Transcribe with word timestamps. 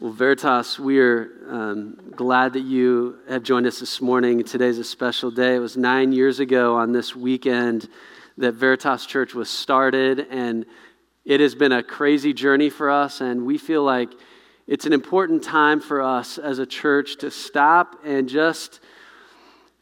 Well, 0.00 0.10
Veritas, 0.10 0.76
we 0.76 0.98
are 0.98 1.30
um, 1.48 1.96
glad 2.16 2.54
that 2.54 2.64
you 2.64 3.18
have 3.28 3.44
joined 3.44 3.68
us 3.68 3.78
this 3.78 4.00
morning. 4.00 4.42
Today's 4.42 4.78
a 4.78 4.84
special 4.84 5.30
day. 5.30 5.54
It 5.54 5.60
was 5.60 5.76
nine 5.76 6.10
years 6.10 6.40
ago 6.40 6.74
on 6.74 6.90
this 6.90 7.14
weekend 7.14 7.88
that 8.38 8.54
Veritas 8.54 9.06
Church 9.06 9.34
was 9.34 9.48
started, 9.48 10.26
and 10.30 10.66
it 11.24 11.38
has 11.38 11.54
been 11.54 11.70
a 11.70 11.80
crazy 11.80 12.32
journey 12.32 12.70
for 12.70 12.90
us, 12.90 13.20
and 13.20 13.46
we 13.46 13.56
feel 13.56 13.84
like 13.84 14.10
it's 14.66 14.84
an 14.84 14.92
important 14.92 15.44
time 15.44 15.80
for 15.80 16.02
us 16.02 16.38
as 16.38 16.58
a 16.58 16.66
church 16.66 17.18
to 17.18 17.30
stop 17.30 18.00
and 18.04 18.28
just 18.28 18.80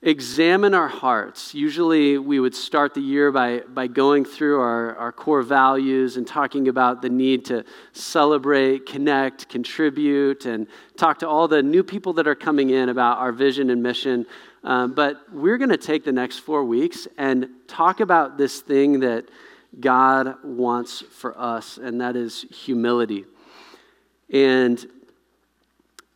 examine 0.03 0.75
our 0.75 0.89
hearts. 0.89 1.55
Usually, 1.55 2.19
we 2.19 2.41
would 2.41 2.55
start 2.55 2.93
the 2.93 3.01
year 3.01 3.31
by, 3.31 3.61
by 3.61 3.87
going 3.87 4.25
through 4.25 4.61
our, 4.61 4.97
our 4.97 5.13
core 5.13 5.43
values 5.43 6.17
and 6.17 6.27
talking 6.27 6.67
about 6.67 7.03
the 7.03 7.09
need 7.09 7.45
to 7.47 7.65
celebrate, 7.93 8.85
connect, 8.85 9.49
contribute, 9.49 10.45
and 10.45 10.67
talk 10.97 11.21
to 11.21 11.29
all 11.29 11.47
the 11.47 11.63
new 11.63 11.85
people 11.85 12.13
that 12.15 12.27
are 12.27 12.35
coming 12.35 12.71
in 12.71 12.89
about 12.89 13.19
our 13.19 13.31
vision 13.31 13.71
and 13.71 13.81
mission. 13.81 14.27
Um, 14.65 14.93
but 14.93 15.33
we're 15.33 15.59
going 15.59 15.71
to 15.71 15.77
take 15.77 16.05
the 16.05 16.13
next 16.13 16.39
four 16.39 16.65
weeks 16.65 17.07
and 17.17 17.49
talk 17.69 18.01
about 18.01 18.37
this 18.37 18.61
thing 18.61 19.01
that 19.01 19.29
God 19.79 20.35
wants 20.43 21.01
for 21.01 21.39
us, 21.39 21.79
and 21.79 22.01
that 22.01 22.17
is 22.17 22.45
humility. 22.51 23.25
And 24.31 24.85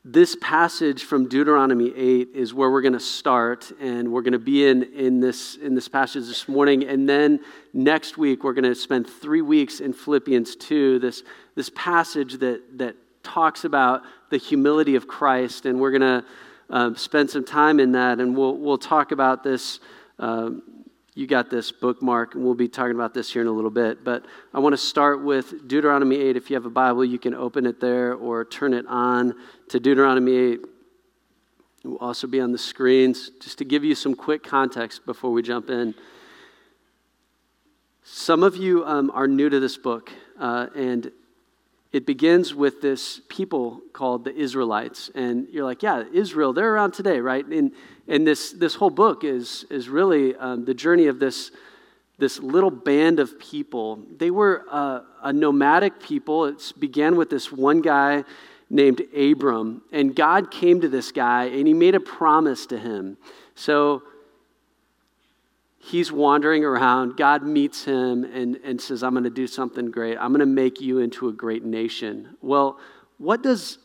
this 0.08 0.36
passage 0.40 1.02
from 1.02 1.28
Deuteronomy 1.28 1.92
8 1.92 2.28
is 2.32 2.54
where 2.54 2.70
we're 2.70 2.80
going 2.80 2.92
to 2.92 3.00
start, 3.00 3.72
and 3.80 4.12
we're 4.12 4.22
going 4.22 4.34
to 4.34 4.38
be 4.38 4.64
in, 4.64 4.84
in, 4.94 5.18
this, 5.18 5.56
in 5.56 5.74
this 5.74 5.88
passage 5.88 6.26
this 6.26 6.46
morning. 6.46 6.84
And 6.84 7.08
then 7.08 7.40
next 7.72 8.16
week, 8.16 8.44
we're 8.44 8.52
going 8.52 8.72
to 8.72 8.74
spend 8.76 9.08
three 9.08 9.42
weeks 9.42 9.80
in 9.80 9.92
Philippians 9.92 10.54
2, 10.54 11.00
this, 11.00 11.24
this 11.56 11.72
passage 11.74 12.34
that, 12.34 12.78
that 12.78 12.94
talks 13.24 13.64
about 13.64 14.02
the 14.30 14.36
humility 14.36 14.94
of 14.94 15.08
Christ. 15.08 15.66
And 15.66 15.80
we're 15.80 15.90
going 15.90 16.22
to 16.22 16.24
uh, 16.70 16.94
spend 16.94 17.28
some 17.28 17.44
time 17.44 17.80
in 17.80 17.90
that, 17.92 18.20
and 18.20 18.36
we'll, 18.36 18.56
we'll 18.56 18.78
talk 18.78 19.10
about 19.10 19.42
this 19.42 19.80
um, 20.20 20.62
you 21.16 21.26
got 21.26 21.48
this 21.48 21.72
bookmark, 21.72 22.34
and 22.34 22.44
we'll 22.44 22.54
be 22.54 22.68
talking 22.68 22.94
about 22.94 23.14
this 23.14 23.32
here 23.32 23.40
in 23.40 23.48
a 23.48 23.52
little 23.52 23.70
bit. 23.70 24.04
But 24.04 24.26
I 24.52 24.60
want 24.60 24.74
to 24.74 24.76
start 24.76 25.24
with 25.24 25.66
Deuteronomy 25.66 26.16
8. 26.16 26.36
If 26.36 26.50
you 26.50 26.56
have 26.56 26.66
a 26.66 26.70
Bible, 26.70 27.06
you 27.06 27.18
can 27.18 27.34
open 27.34 27.64
it 27.64 27.80
there 27.80 28.12
or 28.12 28.44
turn 28.44 28.74
it 28.74 28.84
on 28.86 29.34
to 29.70 29.80
Deuteronomy 29.80 30.36
8. 30.36 30.60
It 31.84 31.88
will 31.88 31.96
also 31.96 32.26
be 32.26 32.38
on 32.38 32.52
the 32.52 32.58
screens. 32.58 33.30
Just 33.40 33.56
to 33.58 33.64
give 33.64 33.82
you 33.82 33.94
some 33.94 34.14
quick 34.14 34.44
context 34.44 35.06
before 35.06 35.32
we 35.32 35.40
jump 35.40 35.70
in. 35.70 35.94
Some 38.04 38.42
of 38.42 38.54
you 38.54 38.84
um, 38.84 39.10
are 39.14 39.26
new 39.26 39.48
to 39.48 39.58
this 39.58 39.78
book, 39.78 40.12
uh, 40.38 40.66
and 40.76 41.10
it 41.96 42.04
begins 42.04 42.54
with 42.54 42.82
this 42.82 43.22
people 43.30 43.80
called 43.94 44.24
the 44.24 44.34
Israelites. 44.34 45.10
And 45.14 45.48
you're 45.50 45.64
like, 45.64 45.82
yeah, 45.82 46.04
Israel, 46.12 46.52
they're 46.52 46.74
around 46.74 46.92
today, 46.92 47.20
right? 47.20 47.46
And, 47.46 47.72
and 48.06 48.26
this, 48.26 48.52
this 48.52 48.74
whole 48.74 48.90
book 48.90 49.24
is, 49.24 49.64
is 49.70 49.88
really 49.88 50.36
um, 50.36 50.66
the 50.66 50.74
journey 50.74 51.06
of 51.06 51.18
this, 51.18 51.52
this 52.18 52.38
little 52.38 52.70
band 52.70 53.18
of 53.18 53.38
people. 53.38 54.02
They 54.14 54.30
were 54.30 54.66
uh, 54.70 55.00
a 55.22 55.32
nomadic 55.32 55.98
people. 55.98 56.44
It 56.44 56.70
began 56.78 57.16
with 57.16 57.30
this 57.30 57.50
one 57.50 57.80
guy 57.80 58.24
named 58.68 59.00
Abram. 59.16 59.80
And 59.90 60.14
God 60.14 60.50
came 60.50 60.82
to 60.82 60.90
this 60.90 61.10
guy 61.12 61.44
and 61.44 61.66
he 61.66 61.72
made 61.72 61.94
a 61.94 62.00
promise 62.00 62.66
to 62.66 62.78
him. 62.78 63.16
So 63.54 64.02
he's 65.86 66.10
wandering 66.10 66.64
around. 66.64 67.16
God 67.16 67.42
meets 67.42 67.84
him 67.84 68.24
and, 68.24 68.56
and 68.64 68.80
says, 68.80 69.02
I'm 69.02 69.12
going 69.12 69.24
to 69.24 69.30
do 69.30 69.46
something 69.46 69.90
great. 69.90 70.18
I'm 70.18 70.30
going 70.30 70.40
to 70.40 70.46
make 70.46 70.80
you 70.80 70.98
into 70.98 71.28
a 71.28 71.32
great 71.32 71.64
nation. 71.64 72.36
Well, 72.42 72.78
what 73.18 73.42
does 73.42 73.78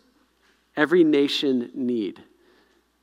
every 0.75 1.03
nation 1.03 1.69
need? 1.75 2.23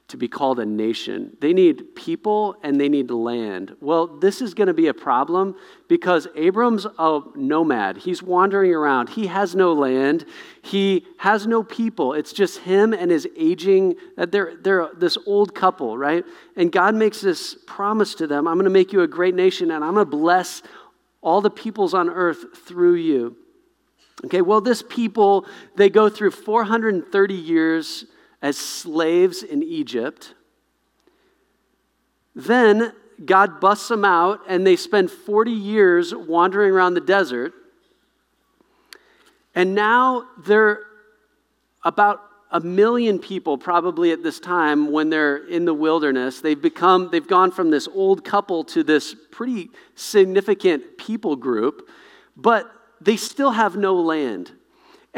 To 0.08 0.16
be 0.16 0.26
called 0.26 0.58
a 0.58 0.64
nation. 0.64 1.36
They 1.40 1.52
need 1.52 1.94
people 1.94 2.56
and 2.62 2.80
they 2.80 2.88
need 2.88 3.10
land. 3.10 3.76
Well, 3.80 4.06
this 4.06 4.40
is 4.40 4.54
going 4.54 4.68
to 4.68 4.74
be 4.74 4.86
a 4.86 4.94
problem 4.94 5.54
because 5.86 6.26
Abram's 6.34 6.86
a 6.98 7.20
nomad. 7.34 7.98
He's 7.98 8.22
wandering 8.22 8.72
around. 8.72 9.10
He 9.10 9.26
has 9.26 9.54
no 9.54 9.74
land. 9.74 10.24
He 10.62 11.04
has 11.18 11.46
no 11.46 11.62
people. 11.62 12.14
It's 12.14 12.32
just 12.32 12.60
him 12.60 12.94
and 12.94 13.10
his 13.10 13.28
aging, 13.36 13.96
uh, 14.16 14.24
they're, 14.24 14.56
they're 14.56 14.88
this 14.96 15.18
old 15.26 15.54
couple, 15.54 15.98
right? 15.98 16.24
And 16.56 16.72
God 16.72 16.94
makes 16.94 17.20
this 17.20 17.54
promise 17.66 18.14
to 18.16 18.26
them 18.26 18.48
I'm 18.48 18.54
going 18.54 18.64
to 18.64 18.70
make 18.70 18.94
you 18.94 19.02
a 19.02 19.08
great 19.08 19.34
nation 19.34 19.70
and 19.70 19.84
I'm 19.84 19.92
going 19.92 20.06
to 20.06 20.10
bless 20.10 20.62
all 21.20 21.42
the 21.42 21.50
peoples 21.50 21.92
on 21.92 22.08
earth 22.08 22.56
through 22.66 22.94
you. 22.94 23.36
Okay, 24.24 24.40
well, 24.40 24.62
this 24.62 24.82
people, 24.82 25.46
they 25.76 25.90
go 25.90 26.08
through 26.08 26.30
430 26.30 27.34
years 27.34 28.06
as 28.40 28.56
slaves 28.56 29.42
in 29.42 29.62
Egypt. 29.62 30.34
Then 32.34 32.92
God 33.24 33.60
busts 33.60 33.88
them 33.88 34.04
out, 34.04 34.40
and 34.48 34.66
they 34.66 34.76
spend 34.76 35.10
40 35.10 35.50
years 35.50 36.14
wandering 36.14 36.72
around 36.72 36.94
the 36.94 37.00
desert. 37.00 37.52
And 39.54 39.74
now 39.74 40.28
they're 40.38 40.80
about 41.84 42.20
a 42.50 42.60
million 42.60 43.18
people 43.18 43.58
probably 43.58 44.12
at 44.12 44.22
this 44.22 44.40
time 44.40 44.90
when 44.90 45.10
they're 45.10 45.36
in 45.48 45.64
the 45.64 45.74
wilderness 45.74 46.40
they've 46.40 46.62
become 46.62 47.10
they've 47.10 47.28
gone 47.28 47.50
from 47.50 47.70
this 47.70 47.86
old 47.88 48.24
couple 48.24 48.64
to 48.64 48.82
this 48.82 49.14
pretty 49.30 49.68
significant 49.94 50.96
people 50.96 51.36
group 51.36 51.88
but 52.36 52.70
they 53.00 53.16
still 53.16 53.50
have 53.50 53.76
no 53.76 53.94
land 53.94 54.52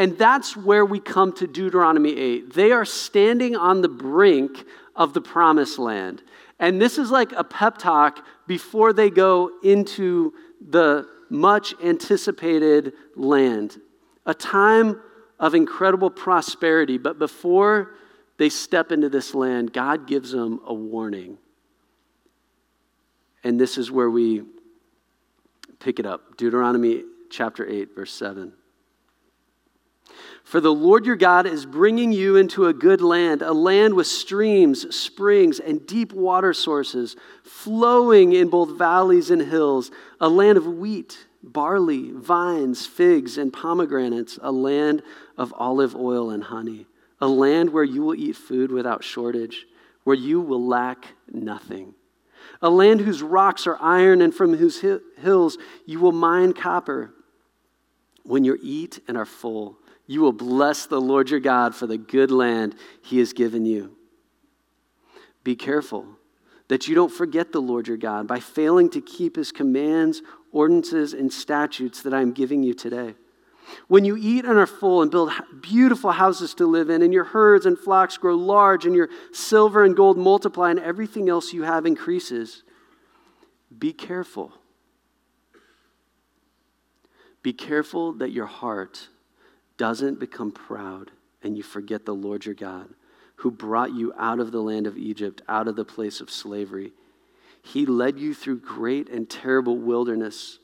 and 0.00 0.16
that's 0.16 0.56
where 0.56 0.86
we 0.86 0.98
come 0.98 1.30
to 1.34 1.46
Deuteronomy 1.46 2.16
8. 2.16 2.54
They 2.54 2.72
are 2.72 2.86
standing 2.86 3.54
on 3.54 3.82
the 3.82 3.88
brink 3.90 4.64
of 4.96 5.12
the 5.12 5.20
promised 5.20 5.78
land. 5.78 6.22
And 6.58 6.80
this 6.80 6.96
is 6.96 7.10
like 7.10 7.32
a 7.32 7.44
pep 7.44 7.76
talk 7.76 8.24
before 8.46 8.94
they 8.94 9.10
go 9.10 9.50
into 9.62 10.32
the 10.66 11.06
much 11.28 11.74
anticipated 11.84 12.94
land. 13.14 13.78
A 14.24 14.32
time 14.32 14.98
of 15.38 15.54
incredible 15.54 16.08
prosperity, 16.08 16.96
but 16.96 17.18
before 17.18 17.92
they 18.38 18.48
step 18.48 18.92
into 18.92 19.10
this 19.10 19.34
land, 19.34 19.70
God 19.70 20.06
gives 20.06 20.30
them 20.30 20.62
a 20.64 20.72
warning. 20.72 21.36
And 23.44 23.60
this 23.60 23.76
is 23.76 23.90
where 23.90 24.08
we 24.08 24.44
pick 25.78 25.98
it 25.98 26.06
up 26.06 26.38
Deuteronomy 26.38 27.04
chapter 27.28 27.68
8, 27.68 27.94
verse 27.94 28.14
7. 28.14 28.54
For 30.44 30.60
the 30.60 30.72
Lord 30.72 31.06
your 31.06 31.16
God 31.16 31.46
is 31.46 31.64
bringing 31.66 32.12
you 32.12 32.36
into 32.36 32.66
a 32.66 32.72
good 32.72 33.00
land, 33.00 33.42
a 33.42 33.52
land 33.52 33.94
with 33.94 34.06
streams, 34.06 34.94
springs, 34.94 35.60
and 35.60 35.86
deep 35.86 36.12
water 36.12 36.52
sources, 36.52 37.16
flowing 37.44 38.32
in 38.32 38.48
both 38.48 38.76
valleys 38.76 39.30
and 39.30 39.42
hills, 39.42 39.90
a 40.20 40.28
land 40.28 40.58
of 40.58 40.66
wheat, 40.66 41.26
barley, 41.42 42.10
vines, 42.12 42.86
figs, 42.86 43.38
and 43.38 43.52
pomegranates, 43.52 44.38
a 44.42 44.52
land 44.52 45.02
of 45.38 45.54
olive 45.56 45.94
oil 45.94 46.30
and 46.30 46.44
honey, 46.44 46.86
a 47.20 47.28
land 47.28 47.70
where 47.70 47.84
you 47.84 48.02
will 48.02 48.14
eat 48.14 48.36
food 48.36 48.70
without 48.72 49.04
shortage, 49.04 49.66
where 50.04 50.16
you 50.16 50.40
will 50.40 50.66
lack 50.66 51.14
nothing. 51.30 51.94
A 52.62 52.70
land 52.70 53.00
whose 53.00 53.22
rocks 53.22 53.66
are 53.66 53.78
iron 53.80 54.20
and 54.20 54.34
from 54.34 54.56
whose 54.56 54.80
hills 54.80 55.58
you 55.86 56.00
will 56.00 56.12
mine 56.12 56.52
copper. 56.52 57.12
When 58.22 58.44
you 58.44 58.58
eat 58.62 59.00
and 59.08 59.16
are 59.16 59.26
full, 59.26 59.78
you 60.10 60.22
will 60.22 60.32
bless 60.32 60.86
the 60.86 61.00
Lord 61.00 61.30
your 61.30 61.38
God 61.38 61.72
for 61.72 61.86
the 61.86 61.96
good 61.96 62.32
land 62.32 62.74
he 63.00 63.20
has 63.20 63.32
given 63.32 63.64
you. 63.64 63.96
Be 65.44 65.54
careful 65.54 66.04
that 66.66 66.88
you 66.88 66.96
don't 66.96 67.12
forget 67.12 67.52
the 67.52 67.62
Lord 67.62 67.86
your 67.86 67.96
God 67.96 68.26
by 68.26 68.40
failing 68.40 68.90
to 68.90 69.00
keep 69.00 69.36
his 69.36 69.52
commands, 69.52 70.20
ordinances, 70.50 71.12
and 71.12 71.32
statutes 71.32 72.02
that 72.02 72.12
I 72.12 72.22
am 72.22 72.32
giving 72.32 72.64
you 72.64 72.74
today. 72.74 73.14
When 73.86 74.04
you 74.04 74.16
eat 74.16 74.44
and 74.44 74.58
are 74.58 74.66
full 74.66 75.00
and 75.00 75.12
build 75.12 75.30
beautiful 75.60 76.10
houses 76.10 76.54
to 76.54 76.66
live 76.66 76.90
in, 76.90 77.02
and 77.02 77.12
your 77.12 77.22
herds 77.22 77.64
and 77.64 77.78
flocks 77.78 78.18
grow 78.18 78.34
large, 78.34 78.86
and 78.86 78.96
your 78.96 79.10
silver 79.30 79.84
and 79.84 79.94
gold 79.94 80.18
multiply, 80.18 80.72
and 80.72 80.80
everything 80.80 81.28
else 81.28 81.52
you 81.52 81.62
have 81.62 81.86
increases, 81.86 82.64
be 83.78 83.92
careful. 83.92 84.54
Be 87.44 87.52
careful 87.52 88.12
that 88.14 88.32
your 88.32 88.46
heart 88.46 89.08
doesn't 89.80 90.20
become 90.20 90.52
proud 90.52 91.10
and 91.42 91.56
you 91.56 91.62
forget 91.62 92.04
the 92.04 92.14
Lord 92.14 92.44
your 92.44 92.54
God, 92.54 92.90
who 93.36 93.50
brought 93.50 93.94
you 93.94 94.12
out 94.18 94.38
of 94.38 94.52
the 94.52 94.60
land 94.60 94.86
of 94.86 94.98
Egypt, 94.98 95.40
out 95.48 95.68
of 95.68 95.74
the 95.74 95.86
place 95.86 96.20
of 96.20 96.28
slavery. 96.28 96.92
He 97.62 97.86
led 97.86 98.18
you 98.18 98.34
through 98.34 98.60
great 98.60 99.08
and 99.08 99.28
terrible 99.28 99.78
wilderness 99.78 100.58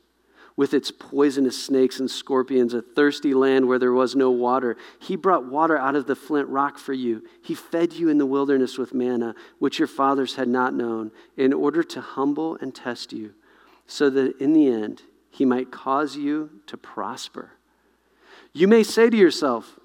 with 0.55 0.75
its 0.75 0.91
poisonous 0.91 1.65
snakes 1.65 1.99
and 1.99 2.11
scorpions, 2.11 2.75
a 2.75 2.83
thirsty 2.83 3.33
land 3.33 3.67
where 3.67 3.79
there 3.79 3.95
was 3.95 4.15
no 4.15 4.31
water. 4.31 4.77
He 4.99 5.17
brought 5.17 5.47
water 5.47 5.79
out 5.79 5.97
of 5.97 6.07
the 6.07 6.15
flint 6.15 6.49
rock 6.49 6.77
for 6.77 6.93
you. 6.93 7.23
He 7.43 7.55
fed 7.55 7.95
you 7.95 8.11
in 8.11 8.19
the 8.19 8.27
wilderness 8.27 8.77
with 8.77 8.93
manna, 8.93 9.35
which 9.59 9.79
your 9.79 9.89
fathers 9.89 10.35
had 10.35 10.49
not 10.49 10.75
known, 10.75 11.11
in 11.39 11.55
order 11.55 11.83
to 11.83 12.03
humble 12.03 12.59
and 12.61 12.75
test 12.75 13.15
you, 13.15 13.33
so 13.87 14.11
that 14.11 14.39
in 14.43 14.53
the 14.53 14.69
end 14.69 15.05
he 15.31 15.47
might 15.47 15.71
cause 15.71 16.19
you 16.19 16.51
to 16.67 16.77
prosper. 16.77 17.53
You 18.57 18.69
may 18.69 18.85
say 18.85 19.11
to 19.11 19.17
yourself, 19.17 19.79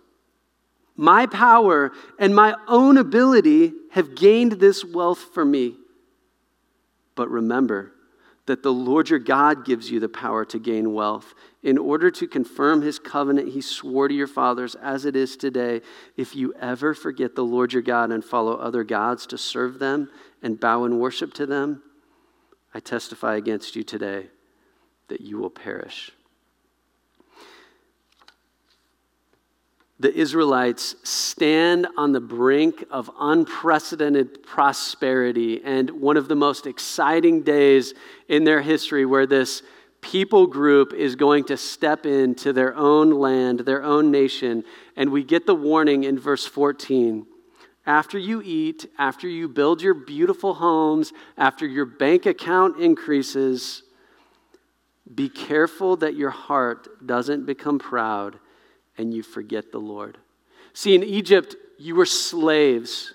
My 0.96 1.26
power 1.26 1.92
and 2.18 2.34
my 2.34 2.56
own 2.70 2.96
ability 2.96 3.74
have 3.92 4.16
gained 4.16 4.54
this 4.54 4.86
wealth 4.86 5.20
for 5.34 5.44
me. 5.44 5.76
But 7.16 7.30
remember 7.30 7.92
that 8.46 8.64
the 8.64 8.72
Lord 8.72 9.10
your 9.10 9.20
God 9.20 9.66
gives 9.66 9.92
you 9.92 10.00
the 10.00 10.08
power 10.08 10.46
to 10.46 10.58
gain 10.58 10.94
wealth 10.94 11.34
in 11.62 11.78
order 11.78 12.10
to 12.12 12.26
confirm 12.26 12.82
his 12.82 12.98
covenant 12.98 13.50
he 13.50 13.60
swore 13.60 14.08
to 14.08 14.14
your 14.14 14.26
fathers 14.26 14.76
as 14.76 15.04
it 15.04 15.18
is 15.18 15.36
today. 15.36 15.82
If 16.16 16.34
you 16.34 16.54
ever 16.54 16.94
forget 16.94 17.36
the 17.36 17.44
Lord 17.44 17.74
your 17.74 17.82
God 17.82 18.10
and 18.10 18.24
follow 18.24 18.56
other 18.56 18.86
gods 18.86 19.28
to 19.28 19.38
serve 19.38 19.80
them 19.80 20.10
and 20.42 20.58
bow 20.58 20.86
and 20.86 20.98
worship 20.98 21.34
to 21.34 21.46
them, 21.46 21.84
I 22.74 22.80
testify 22.80 23.36
against 23.36 23.76
you 23.76 23.84
today 23.84 24.28
that 25.10 25.20
you 25.20 25.40
will 25.40 25.50
perish. 25.50 26.14
The 30.02 30.12
Israelites 30.16 30.96
stand 31.04 31.86
on 31.96 32.12
the 32.12 32.20
brink 32.20 32.84
of 32.90 33.12
unprecedented 33.20 34.42
prosperity 34.42 35.62
and 35.64 35.92
one 35.92 36.18
of 36.18 36.28
the 36.28 36.36
most 36.36 36.66
exciting 36.66 37.44
days 37.44 37.94
in 38.28 38.44
their 38.44 38.62
history 38.62 39.06
where 39.06 39.28
this 39.28 39.62
people 40.02 40.48
group 40.48 40.92
is 40.92 41.16
going 41.16 41.44
to 41.44 41.56
step 41.56 42.08
into 42.08 42.52
their 42.52 42.76
own 42.76 43.12
land, 43.12 43.60
their 43.60 43.84
own 43.84 44.10
nation. 44.10 44.64
And 44.96 45.12
we 45.12 45.24
get 45.24 45.46
the 45.46 45.54
warning 45.54 46.04
in 46.04 46.18
verse 46.18 46.48
14. 46.48 47.28
After 47.86 48.18
you 48.18 48.42
eat, 48.44 48.88
after 48.98 49.28
you 49.28 49.48
build 49.48 49.84
your 49.84 49.94
beautiful 49.94 50.56
homes, 50.56 51.14
after 51.38 51.68
your 51.68 51.86
bank 51.86 52.26
account 52.26 52.80
increases, 52.80 53.84
be 55.14 55.30
careful 55.30 55.96
that 55.98 56.16
your 56.16 56.32
heart 56.32 57.06
doesn't 57.06 57.46
become 57.46 57.78
proud 57.78 58.40
and 59.02 59.12
you 59.14 59.24
forget 59.24 59.72
the 59.72 59.80
Lord. 59.80 60.20
See, 60.74 60.94
in 60.94 61.04
Egypt, 61.04 61.56
you 61.80 61.96
were 61.96 62.06
slaves, 62.06 63.14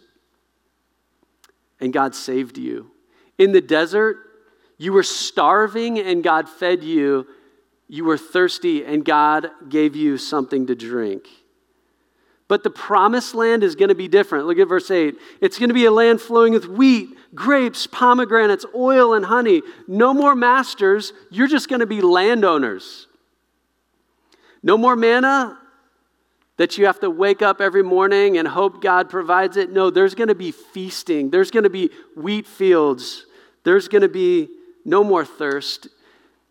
and 1.80 1.92
God 1.92 2.14
saved 2.14 2.58
you. 2.58 2.90
In 3.38 3.52
the 3.52 3.60
desert, 3.60 4.16
you 4.78 4.92
were 4.92 5.04
starving, 5.04 6.00
and 6.00 6.24
God 6.24 6.48
fed 6.48 6.82
you. 6.82 7.26
You 7.88 8.04
were 8.04 8.18
thirsty, 8.18 8.84
and 8.84 9.04
God 9.04 9.48
gave 9.68 9.94
you 9.94 10.18
something 10.18 10.66
to 10.66 10.74
drink. 10.74 11.28
But 12.48 12.64
the 12.64 12.70
promised 12.70 13.34
land 13.34 13.62
is 13.62 13.76
going 13.76 13.88
to 13.88 13.94
be 13.94 14.08
different. 14.08 14.46
Look 14.46 14.58
at 14.58 14.68
verse 14.68 14.90
8. 14.90 15.14
It's 15.40 15.58
going 15.58 15.68
to 15.68 15.74
be 15.74 15.84
a 15.84 15.90
land 15.92 16.20
flowing 16.20 16.52
with 16.52 16.66
wheat, 16.66 17.10
grapes, 17.34 17.86
pomegranates, 17.86 18.66
oil, 18.74 19.14
and 19.14 19.24
honey. 19.24 19.62
No 19.86 20.12
more 20.12 20.34
masters. 20.34 21.12
You're 21.30 21.48
just 21.48 21.68
going 21.68 21.80
to 21.80 21.86
be 21.86 22.00
landowners. 22.00 23.06
No 24.64 24.76
more 24.76 24.96
manna 24.96 25.58
that 26.56 26.78
you 26.78 26.86
have 26.86 27.00
to 27.00 27.10
wake 27.10 27.42
up 27.42 27.60
every 27.60 27.82
morning 27.82 28.38
and 28.38 28.48
hope 28.48 28.80
God 28.82 29.10
provides 29.10 29.56
it. 29.56 29.70
No, 29.70 29.90
there's 29.90 30.14
going 30.14 30.28
to 30.28 30.34
be 30.34 30.52
feasting. 30.52 31.30
There's 31.30 31.50
going 31.50 31.64
to 31.64 31.70
be 31.70 31.90
wheat 32.16 32.46
fields. 32.46 33.26
There's 33.64 33.88
going 33.88 34.02
to 34.02 34.08
be 34.08 34.48
no 34.84 35.04
more 35.04 35.24
thirst 35.24 35.88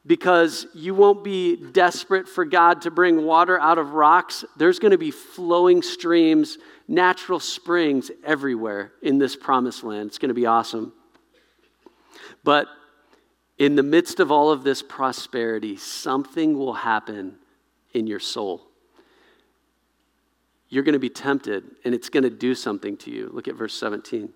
because 0.05 0.67
you 0.75 0.93
won't 0.93 1.23
be 1.23 1.55
desperate 1.55 2.27
for 2.27 2.45
God 2.45 2.83
to 2.83 2.91
bring 2.91 3.23
water 3.23 3.59
out 3.59 3.79
of 3.79 3.93
rocks. 3.93 4.45
There's 4.57 4.77
going 4.77 4.91
to 4.91 4.97
be 4.99 5.09
flowing 5.09 5.81
streams, 5.81 6.59
natural 6.87 7.39
springs 7.39 8.11
everywhere 8.23 8.91
in 9.01 9.17
this 9.17 9.35
promised 9.35 9.83
land. 9.83 10.07
It's 10.07 10.19
going 10.19 10.29
to 10.29 10.35
be 10.35 10.45
awesome. 10.45 10.93
But 12.43 12.67
in 13.57 13.75
the 13.75 13.81
midst 13.81 14.19
of 14.19 14.31
all 14.31 14.51
of 14.51 14.63
this 14.63 14.83
prosperity, 14.83 15.77
something 15.77 16.55
will 16.55 16.73
happen 16.73 17.37
in 17.93 18.05
your 18.05 18.19
soul 18.19 18.64
you're 20.75 20.83
going 20.83 20.91
to 20.91 20.99
be 20.99 21.09
tempted 21.09 21.63
and 21.85 21.95
it's 21.95 22.09
going 22.09 22.23
to 22.23 22.29
do 22.29 22.53
something 22.53 22.97
to 22.97 23.09
you. 23.09 23.29
Look 23.31 23.47
at 23.47 23.55
verse 23.55 23.73
17. 23.75 24.27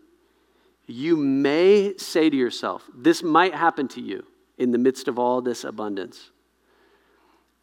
You 0.87 1.17
may 1.17 1.97
say 1.97 2.29
to 2.29 2.37
yourself, 2.37 2.89
this 2.95 3.21
might 3.21 3.53
happen 3.53 3.89
to 3.89 4.01
you 4.01 4.25
in 4.57 4.71
the 4.71 4.77
midst 4.77 5.09
of 5.09 5.19
all 5.19 5.41
this 5.41 5.65
abundance. 5.65 6.31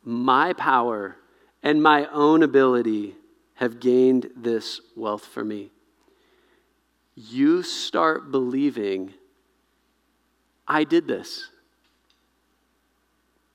My 0.05 0.53
power 0.53 1.17
and 1.63 1.83
my 1.83 2.07
own 2.13 2.43
ability 2.43 3.15
have 3.55 3.81
gained 3.81 4.29
this 4.37 4.83
wealth 4.95 5.25
for 5.25 5.43
me. 5.43 5.71
You 7.15 7.63
start 7.63 8.31
believing, 8.31 9.15
I 10.69 10.85
did 10.85 11.09
this. 11.09 11.49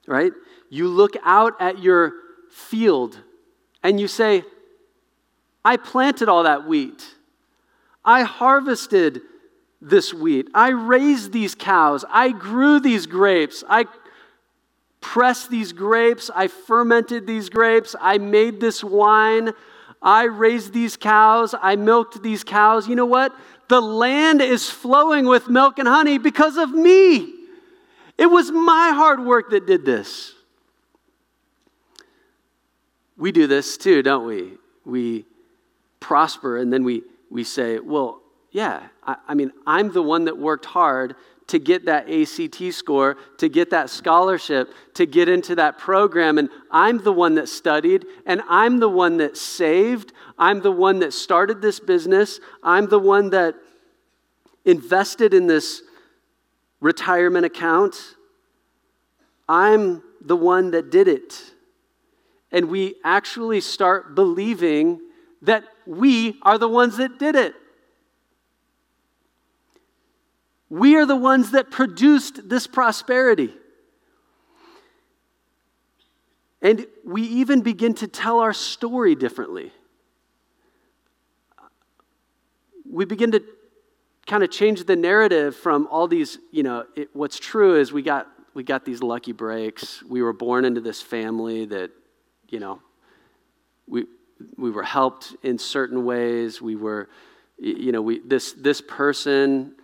Right? 0.08 0.32
You 0.72 0.88
look 0.88 1.14
out 1.24 1.54
at 1.62 1.78
your 1.78 2.14
field 2.50 3.20
and 3.84 4.00
you 4.00 4.08
say, 4.08 4.44
I 5.64 5.78
planted 5.78 6.30
all 6.30 6.44
that 6.44 6.68
wheat. 6.68 7.06
I 8.04 8.24
harvested 8.24 9.22
this 9.82 10.14
wheat. 10.14 10.48
I 10.54 10.70
raised 10.70 11.32
these 11.32 11.56
cows. 11.56 12.06
I 12.10 12.30
grew 12.32 12.80
these 12.80 13.06
grapes. 13.06 13.64
I 13.68 13.86
pressed 15.02 15.50
these 15.50 15.74
grapes. 15.74 16.30
I 16.34 16.48
fermented 16.48 17.28
these 17.28 17.50
grapes. 17.50 17.96
I 18.00 18.18
made 18.18 18.60
this 18.60 18.84
wine. 18.84 19.52
I 20.02 20.24
raised 20.24 20.74
these 20.74 20.98
cows. 20.98 21.54
I 21.60 21.76
milked 21.76 22.24
these 22.24 22.44
cows. 22.44 22.88
You 22.88 22.96
know 22.96 23.06
what? 23.06 23.36
The 23.70 23.82
land 23.82 24.42
is 24.42 24.70
flowing 24.70 25.26
with 25.26 25.48
milk 25.48 25.80
and 25.80 25.88
honey 25.88 26.18
because 26.18 26.58
of 26.58 26.72
me. 26.72 27.34
It 28.18 28.26
was 28.26 28.52
my 28.52 28.92
hard 28.94 29.24
work 29.24 29.52
that 29.52 29.66
did 29.66 29.86
this. 29.86 30.34
We 33.18 33.32
do 33.32 33.48
this 33.48 33.78
too, 33.78 34.04
don't 34.04 34.26
we? 34.26 34.54
We 34.84 35.26
prosper, 36.02 36.58
and 36.58 36.74
then 36.74 36.84
we, 36.84 37.04
we 37.30 37.46
say, 37.46 37.80
well, 37.80 38.22
yeah, 38.52 38.88
I, 39.08 39.16
I 39.30 39.34
mean, 39.34 39.54
I'm 39.66 39.94
the 39.94 40.02
one 40.02 40.26
that 40.26 40.38
worked 40.38 40.66
hard 40.66 41.16
to 41.48 41.60
get 41.60 41.86
that 41.86 42.10
ACT 42.10 42.74
score, 42.74 43.18
to 43.38 43.50
get 43.50 43.70
that 43.72 43.90
scholarship, 43.90 44.74
to 44.94 45.06
get 45.06 45.28
into 45.30 45.56
that 45.56 45.78
program. 45.78 46.38
And 46.38 46.50
I'm 46.70 46.98
the 46.98 47.12
one 47.12 47.36
that 47.36 47.50
studied, 47.50 48.06
and 48.26 48.42
I'm 48.50 48.80
the 48.80 48.90
one 48.90 49.18
that 49.18 49.38
saved. 49.38 50.14
I'm 50.38 50.62
the 50.62 50.72
one 50.72 51.00
that 51.00 51.14
started 51.14 51.62
this 51.62 51.80
business. 51.80 52.40
I'm 52.64 52.88
the 52.88 53.00
one 53.00 53.32
that 53.32 53.56
invested 54.66 55.34
in 55.34 55.48
this 55.48 55.82
retirement 56.80 57.46
account. 57.46 58.16
I'm 59.48 60.04
the 60.22 60.38
one 60.38 60.72
that 60.72 60.90
did 60.90 61.08
it. 61.08 61.42
And 62.52 62.70
we 62.70 62.96
actually 63.04 63.62
start 63.62 64.16
believing 64.16 65.00
that 65.42 65.64
we 65.86 66.38
are 66.42 66.58
the 66.58 66.68
ones 66.68 66.98
that 66.98 67.20
did 67.20 67.36
it. 67.36 67.54
We 70.70 70.96
are 70.96 71.06
the 71.06 71.16
ones 71.16 71.52
that 71.52 71.70
produced 71.70 72.48
this 72.48 72.66
prosperity. 72.66 73.54
And 76.62 76.86
we 77.04 77.24
even 77.24 77.62
begin 77.62 77.94
to 77.96 78.08
tell 78.08 78.40
our 78.40 78.54
story 78.54 79.16
differently. 79.16 79.74
We 82.90 83.06
begin 83.06 83.32
to 83.32 83.44
kind 84.28 84.44
of 84.44 84.52
change 84.52 84.86
the 84.86 84.96
narrative 84.96 85.56
from 85.56 85.88
all 85.90 86.08
these, 86.08 86.38
you 86.52 86.64
know, 86.64 86.86
it, 86.96 87.10
what's 87.14 87.40
true 87.40 87.80
is 87.80 87.92
we 87.92 88.02
got 88.02 88.28
we 88.54 88.64
got 88.64 88.86
these 88.86 89.02
lucky 89.02 89.32
breaks. 89.32 90.04
We 90.04 90.22
were 90.22 90.34
born 90.34 90.66
into 90.66 90.82
this 90.82 91.02
family 91.02 91.66
that, 91.68 91.92
you 92.50 92.60
know, 92.60 92.82
we 93.88 94.06
we 94.58 94.72
were 94.72 94.84
helped 94.84 95.36
in 95.44 95.58
certain 95.58 96.06
ways. 96.06 96.62
We 96.62 96.76
were, 96.76 97.10
you 97.58 97.92
know, 97.92 98.02
we, 98.02 98.20
this, 98.20 98.54
this 98.54 98.82
person 98.82 99.76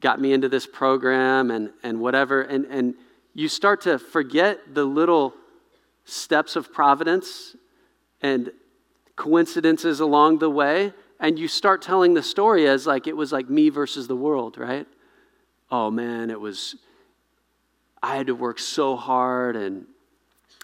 got 0.00 0.20
me 0.20 0.32
into 0.32 0.48
this 0.48 0.66
program 0.66 1.50
and, 1.50 1.70
and 1.82 2.00
whatever. 2.00 2.42
And, 2.42 2.66
and 2.66 2.94
you 3.34 3.48
start 3.48 3.82
to 3.82 3.98
forget 3.98 4.74
the 4.74 4.84
little 4.84 5.34
steps 6.04 6.56
of 6.56 6.72
providence 6.72 7.56
and 8.22 8.50
coincidences 9.16 10.00
along 10.00 10.38
the 10.38 10.50
way. 10.50 10.92
And 11.18 11.38
you 11.38 11.48
start 11.48 11.82
telling 11.82 12.14
the 12.14 12.22
story 12.22 12.68
as 12.68 12.86
like 12.86 13.06
it 13.06 13.16
was 13.16 13.32
like 13.32 13.48
me 13.48 13.68
versus 13.70 14.06
the 14.06 14.16
world, 14.16 14.58
right? 14.58 14.86
Oh 15.70 15.90
man, 15.90 16.30
it 16.30 16.40
was, 16.40 16.76
I 18.02 18.16
had 18.16 18.26
to 18.28 18.34
work 18.34 18.58
so 18.58 18.96
hard 18.96 19.56
and 19.56 19.86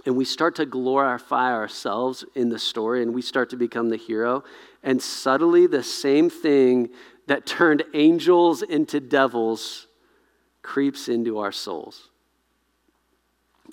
and 0.05 0.17
we 0.17 0.25
start 0.25 0.57
to 0.57 0.67
glorify 0.67 1.53
ourselves 1.53 2.25
in 2.35 2.49
the 2.49 2.59
story 2.59 3.03
and 3.03 3.15
we 3.15 3.23
start 3.23 3.51
to 3.51 3.57
become 3.57 3.89
the 3.89 3.97
hero. 3.97 4.43
And 4.83 5.01
subtly, 5.01 5.67
the 5.67 5.83
same 5.83 6.29
thing 6.29 6.91
that 7.27 7.47
turned 7.47 7.85
angels 7.95 8.63
into 8.63 9.01
devils 9.01 9.87
creeps 10.63 11.09
into 11.09 11.39
our 11.39 11.53
souls. 11.53 12.09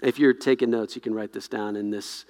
If 0.03 0.19
you're 0.19 0.33
taking 0.33 0.69
notes, 0.69 0.95
you 0.95 1.01
can 1.01 1.13
write 1.13 1.33
this 1.33 1.47
down. 1.47 1.75
And 1.75 1.91
this 1.91 2.25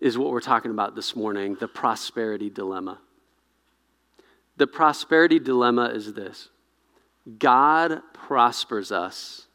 is 0.00 0.18
what 0.18 0.30
we're 0.30 0.40
talking 0.40 0.70
about 0.70 0.96
this 0.96 1.14
morning 1.14 1.56
the 1.60 1.68
prosperity 1.68 2.50
dilemma. 2.50 2.98
The 4.56 4.66
prosperity 4.66 5.38
dilemma 5.38 5.86
is 5.94 6.12
this 6.12 6.48
God 7.38 8.02
prospers 8.12 8.92
us 8.92 9.46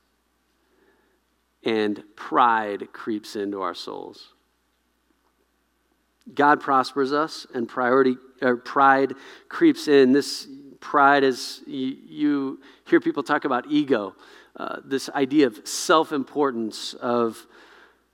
and 1.65 2.03
pride 2.15 2.93
creeps 2.93 3.35
into 3.35 3.61
our 3.61 3.73
souls. 3.73 4.33
God 6.33 6.61
prospers 6.61 7.11
us, 7.11 7.45
and 7.53 7.67
priority 7.67 8.17
or 8.41 8.57
pride 8.57 9.13
creeps 9.49 9.87
in. 9.87 10.11
This 10.11 10.47
pride 10.79 11.23
is 11.23 11.61
you, 11.67 11.97
you 12.07 12.59
hear 12.87 12.99
people 12.99 13.23
talk 13.23 13.45
about 13.45 13.65
ego, 13.69 14.15
uh, 14.55 14.77
this 14.85 15.09
idea 15.09 15.47
of 15.47 15.67
self 15.67 16.11
importance, 16.11 16.93
of 16.95 17.45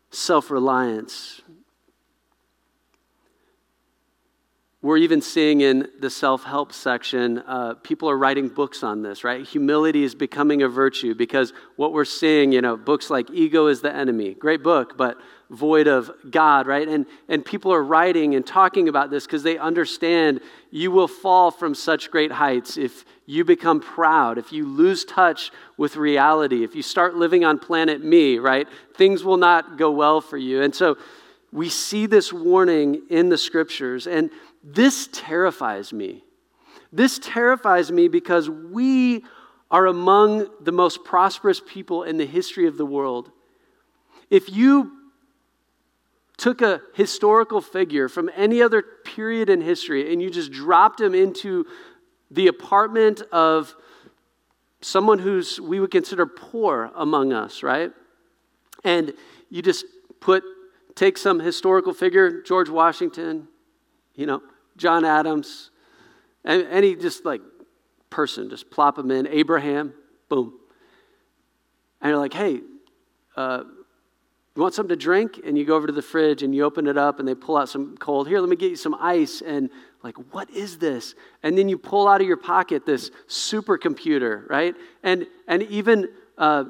self 0.09 0.51
reliance. 0.51 1.40
We're 4.83 4.97
even 4.97 5.21
seeing 5.21 5.61
in 5.61 5.89
the 5.99 6.09
self 6.09 6.43
help 6.43 6.73
section, 6.73 7.39
uh, 7.45 7.75
people 7.75 8.09
are 8.09 8.17
writing 8.17 8.49
books 8.49 8.81
on 8.81 9.03
this, 9.03 9.23
right? 9.23 9.45
Humility 9.45 10.03
is 10.03 10.15
becoming 10.15 10.63
a 10.63 10.67
virtue 10.67 11.13
because 11.13 11.53
what 11.75 11.93
we're 11.93 12.03
seeing, 12.03 12.51
you 12.51 12.61
know, 12.61 12.77
books 12.77 13.11
like 13.11 13.29
Ego 13.29 13.67
is 13.67 13.81
the 13.81 13.93
Enemy, 13.93 14.33
great 14.33 14.63
book, 14.63 14.97
but 14.97 15.19
void 15.51 15.87
of 15.87 16.09
God, 16.31 16.65
right? 16.65 16.87
And, 16.87 17.05
and 17.29 17.45
people 17.45 17.71
are 17.71 17.83
writing 17.83 18.33
and 18.33 18.47
talking 18.47 18.89
about 18.89 19.11
this 19.11 19.27
because 19.27 19.43
they 19.43 19.59
understand 19.59 20.39
you 20.71 20.89
will 20.89 21.09
fall 21.09 21.51
from 21.51 21.75
such 21.75 22.09
great 22.09 22.31
heights 22.31 22.75
if 22.75 23.05
you 23.27 23.45
become 23.45 23.81
proud, 23.81 24.39
if 24.39 24.51
you 24.51 24.65
lose 24.65 25.05
touch 25.05 25.51
with 25.77 25.95
reality, 25.95 26.63
if 26.63 26.73
you 26.73 26.81
start 26.81 27.15
living 27.15 27.45
on 27.45 27.59
planet 27.59 28.03
me, 28.03 28.39
right? 28.39 28.67
Things 28.95 29.23
will 29.23 29.37
not 29.37 29.77
go 29.77 29.91
well 29.91 30.21
for 30.21 30.37
you. 30.37 30.63
And 30.63 30.73
so 30.73 30.97
we 31.51 31.69
see 31.69 32.05
this 32.05 32.31
warning 32.31 33.03
in 33.09 33.29
the 33.29 33.37
scriptures. 33.37 34.07
And 34.07 34.31
this 34.63 35.09
terrifies 35.11 35.91
me. 35.91 36.23
This 36.91 37.19
terrifies 37.19 37.91
me 37.91 38.07
because 38.07 38.49
we 38.49 39.23
are 39.69 39.85
among 39.85 40.47
the 40.59 40.71
most 40.71 41.03
prosperous 41.03 41.61
people 41.65 42.03
in 42.03 42.17
the 42.17 42.25
history 42.25 42.67
of 42.67 42.77
the 42.77 42.85
world. 42.85 43.31
If 44.29 44.51
you 44.51 44.91
took 46.37 46.61
a 46.61 46.81
historical 46.95 47.61
figure 47.61 48.09
from 48.09 48.29
any 48.35 48.61
other 48.61 48.81
period 48.81 49.49
in 49.49 49.61
history 49.61 50.11
and 50.11 50.21
you 50.21 50.29
just 50.29 50.51
dropped 50.51 50.99
him 50.99 51.13
into 51.13 51.65
the 52.29 52.47
apartment 52.47 53.21
of 53.31 53.75
someone 54.81 55.19
who's 55.19 55.61
we 55.61 55.79
would 55.79 55.91
consider 55.91 56.25
poor 56.25 56.91
among 56.95 57.31
us, 57.31 57.61
right? 57.61 57.91
And 58.83 59.13
you 59.49 59.61
just 59.61 59.85
put 60.19 60.43
take 60.95 61.17
some 61.17 61.39
historical 61.39 61.93
figure, 61.93 62.41
George 62.41 62.69
Washington, 62.69 63.47
you 64.15 64.25
know, 64.25 64.41
John 64.81 65.05
Adams, 65.05 65.69
and 66.43 66.65
any 66.71 66.95
just 66.95 67.23
like 67.23 67.41
person, 68.09 68.49
just 68.49 68.71
plop 68.71 68.95
them 68.95 69.11
in, 69.11 69.27
Abraham, 69.27 69.93
boom. 70.27 70.53
And 72.01 72.09
you're 72.09 72.17
like, 72.17 72.33
hey, 72.33 72.61
uh, 73.37 73.63
you 74.55 74.61
want 74.61 74.73
something 74.73 74.89
to 74.89 75.01
drink? 75.01 75.39
And 75.45 75.55
you 75.55 75.65
go 75.65 75.75
over 75.75 75.85
to 75.85 75.93
the 75.93 76.01
fridge 76.01 76.41
and 76.41 76.53
you 76.53 76.63
open 76.63 76.87
it 76.87 76.97
up 76.97 77.19
and 77.19 77.27
they 77.27 77.35
pull 77.35 77.57
out 77.57 77.69
some 77.69 77.95
cold. 77.97 78.27
Here, 78.27 78.39
let 78.39 78.49
me 78.49 78.55
get 78.55 78.71
you 78.71 78.75
some 78.75 78.95
ice. 78.95 79.41
And 79.41 79.69
like, 80.01 80.15
what 80.33 80.49
is 80.49 80.79
this? 80.79 81.13
And 81.43 81.55
then 81.55 81.69
you 81.69 81.77
pull 81.77 82.07
out 82.07 82.19
of 82.19 82.27
your 82.27 82.37
pocket 82.37 82.85
this 82.85 83.11
supercomputer, 83.27 84.49
right? 84.49 84.75
And 85.03 85.27
and 85.47 85.61
even 85.63 86.07
uh, 86.39 86.65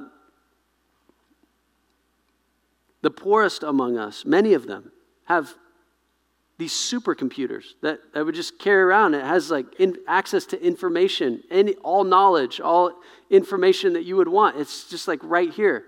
the 3.01 3.09
poorest 3.09 3.63
among 3.63 3.97
us, 3.97 4.25
many 4.25 4.53
of 4.53 4.67
them, 4.67 4.91
have 5.25 5.55
these 6.61 6.73
supercomputers 6.73 7.73
that, 7.81 7.99
that 8.13 8.23
would 8.23 8.35
just 8.35 8.59
carry 8.59 8.83
around. 8.83 9.15
It 9.15 9.25
has 9.25 9.49
like 9.49 9.65
in, 9.79 9.97
access 10.07 10.45
to 10.45 10.63
information, 10.63 11.41
any, 11.49 11.73
all 11.77 12.03
knowledge, 12.03 12.59
all 12.61 12.93
information 13.31 13.93
that 13.93 14.03
you 14.03 14.15
would 14.17 14.27
want. 14.27 14.57
It's 14.57 14.87
just 14.87 15.07
like 15.07 15.19
right 15.23 15.51
here. 15.51 15.85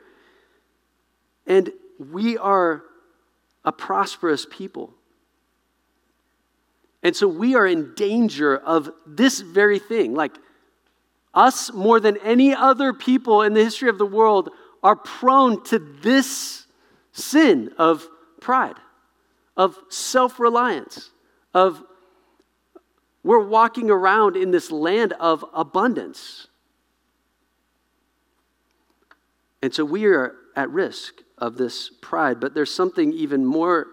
And 1.45 1.71
we 1.99 2.39
are 2.39 2.81
a 3.63 3.71
prosperous 3.71 4.47
people. 4.49 4.95
And 7.03 7.15
so 7.15 7.27
we 7.27 7.53
are 7.53 7.67
in 7.67 7.93
danger 7.93 8.57
of 8.57 8.89
this 9.05 9.41
very 9.41 9.77
thing. 9.77 10.15
Like 10.15 10.33
us, 11.35 11.71
more 11.71 11.99
than 11.99 12.17
any 12.23 12.55
other 12.55 12.93
people 12.93 13.43
in 13.43 13.53
the 13.53 13.63
history 13.63 13.89
of 13.89 13.99
the 13.99 14.07
world, 14.07 14.49
are 14.81 14.95
prone 14.95 15.63
to 15.65 15.77
this 15.77 16.65
sin 17.11 17.69
of 17.77 18.07
pride 18.41 18.77
of 19.55 19.77
self 19.89 20.39
reliance, 20.39 21.11
of 21.53 21.83
we're 23.23 23.45
walking 23.45 23.89
around 23.89 24.35
in 24.35 24.51
this 24.51 24.71
land 24.71 25.13
of 25.13 25.45
abundance. 25.53 26.47
And 29.61 29.73
so 29.73 29.85
we 29.85 30.05
are 30.05 30.35
at 30.57 30.69
risk 30.69 31.21
of 31.37 31.55
this 31.57 31.89
pride, 32.01 32.39
but 32.41 32.53
there's 32.53 32.73
something 32.73 33.13
even 33.13 33.45
more 33.45 33.87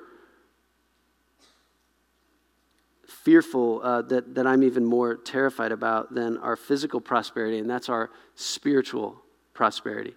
fearful 3.07 3.81
uh, 3.83 4.03
that, 4.03 4.35
that 4.35 4.47
I'm 4.47 4.63
even 4.63 4.85
more 4.85 5.15
terrified 5.15 5.73
about 5.73 6.15
than 6.15 6.39
our 6.39 6.57
physical 6.57 7.01
prosperity, 7.01 7.59
and 7.59 7.69
that's 7.69 7.89
our 7.89 8.11
spiritual 8.35 9.21
prosperity. 9.53 10.15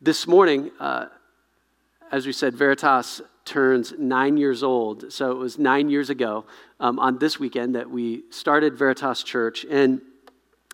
This 0.00 0.26
morning, 0.26 0.70
uh, 0.78 1.06
as 2.12 2.26
we 2.26 2.32
said, 2.32 2.54
Veritas 2.54 3.20
turns 3.48 3.94
nine 3.98 4.36
years 4.36 4.62
old. 4.62 5.10
So 5.10 5.30
it 5.32 5.38
was 5.38 5.58
nine 5.58 5.88
years 5.88 6.10
ago 6.10 6.44
um, 6.78 6.98
on 6.98 7.18
this 7.18 7.40
weekend 7.40 7.74
that 7.74 7.90
we 7.90 8.24
started 8.30 8.76
Veritas 8.76 9.22
Church. 9.22 9.64
And 9.68 10.02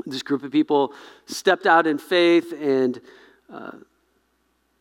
this 0.04 0.22
group 0.22 0.42
of 0.42 0.50
people 0.50 0.92
stepped 1.26 1.66
out 1.66 1.86
in 1.86 1.98
faith 1.98 2.52
and 2.52 3.00
uh, 3.50 3.70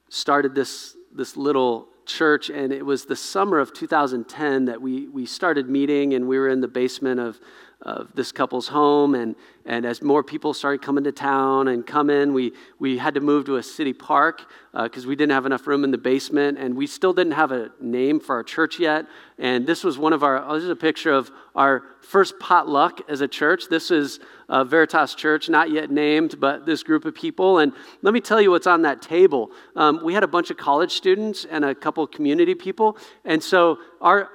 started 0.09 0.55
this, 0.55 0.97
this 1.13 1.38
little 1.38 1.88
church. 2.05 2.50
And 2.50 2.73
it 2.73 2.83
was 2.83 3.05
the 3.05 3.15
summer 3.15 3.59
of 3.59 3.73
2010 3.73 4.65
that 4.65 4.81
we, 4.81 5.07
we 5.07 5.27
started 5.27 5.69
meeting, 5.69 6.15
and 6.15 6.27
we 6.27 6.39
were 6.39 6.50
in 6.50 6.62
the 6.62 6.67
basement 6.67 7.19
of 7.19 7.39
of 7.83 8.07
this 8.15 8.31
couple's 8.31 8.69
home. 8.69 9.13
And, 9.13 9.35
and 9.65 9.85
as 9.85 10.01
more 10.01 10.23
people 10.23 10.53
started 10.53 10.81
coming 10.81 11.03
to 11.03 11.11
town 11.11 11.67
and 11.67 11.85
come 11.85 12.09
in, 12.09 12.33
we, 12.33 12.53
we 12.79 12.97
had 12.97 13.13
to 13.13 13.19
move 13.19 13.45
to 13.45 13.57
a 13.57 13.63
city 13.63 13.93
park 13.93 14.49
because 14.71 15.05
uh, 15.05 15.09
we 15.09 15.15
didn't 15.15 15.33
have 15.33 15.45
enough 15.45 15.67
room 15.67 15.83
in 15.83 15.91
the 15.91 15.97
basement. 15.97 16.57
And 16.57 16.75
we 16.75 16.87
still 16.87 17.13
didn't 17.13 17.33
have 17.33 17.51
a 17.51 17.71
name 17.79 18.19
for 18.19 18.35
our 18.35 18.43
church 18.43 18.79
yet. 18.79 19.05
And 19.37 19.67
this 19.67 19.83
was 19.83 19.97
one 19.97 20.13
of 20.13 20.23
our, 20.23 20.43
oh, 20.43 20.55
this 20.55 20.63
is 20.63 20.69
a 20.69 20.75
picture 20.75 21.11
of 21.11 21.29
our 21.55 21.83
first 22.01 22.39
potluck 22.39 23.01
as 23.09 23.21
a 23.21 23.27
church. 23.27 23.67
This 23.69 23.91
is 23.91 24.19
Veritas 24.49 25.15
Church, 25.15 25.49
not 25.49 25.69
yet 25.71 25.91
named, 25.91 26.39
but 26.39 26.65
this 26.65 26.83
group 26.83 27.05
of 27.05 27.13
people. 27.15 27.59
And 27.59 27.73
let 28.01 28.13
me 28.13 28.21
tell 28.21 28.41
you 28.41 28.51
what's 28.51 28.67
on 28.67 28.83
that 28.83 29.01
table. 29.01 29.51
Um, 29.75 29.99
we 30.03 30.13
had 30.13 30.23
a 30.23 30.27
bunch 30.27 30.51
of 30.51 30.57
college 30.57 30.93
students 30.93 31.45
and 31.45 31.65
a 31.65 31.75
couple 31.75 32.05
community 32.07 32.55
people. 32.55 32.97
And 33.25 33.43
so 33.43 33.79
our, 34.01 34.29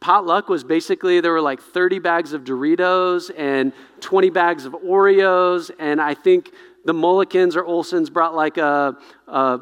potluck 0.00 0.48
was 0.48 0.64
basically 0.64 1.20
there 1.20 1.32
were 1.32 1.40
like 1.40 1.60
30 1.60 1.98
bags 1.98 2.32
of 2.32 2.44
Doritos 2.44 3.30
and 3.36 3.72
20 4.00 4.30
bags 4.30 4.64
of 4.64 4.72
Oreos, 4.72 5.70
and 5.78 6.00
I 6.00 6.14
think 6.14 6.50
the 6.84 6.94
Mullikins 6.94 7.56
or 7.56 7.64
Olsons 7.64 8.12
brought 8.12 8.34
like 8.34 8.56
a, 8.56 8.96
a 9.28 9.60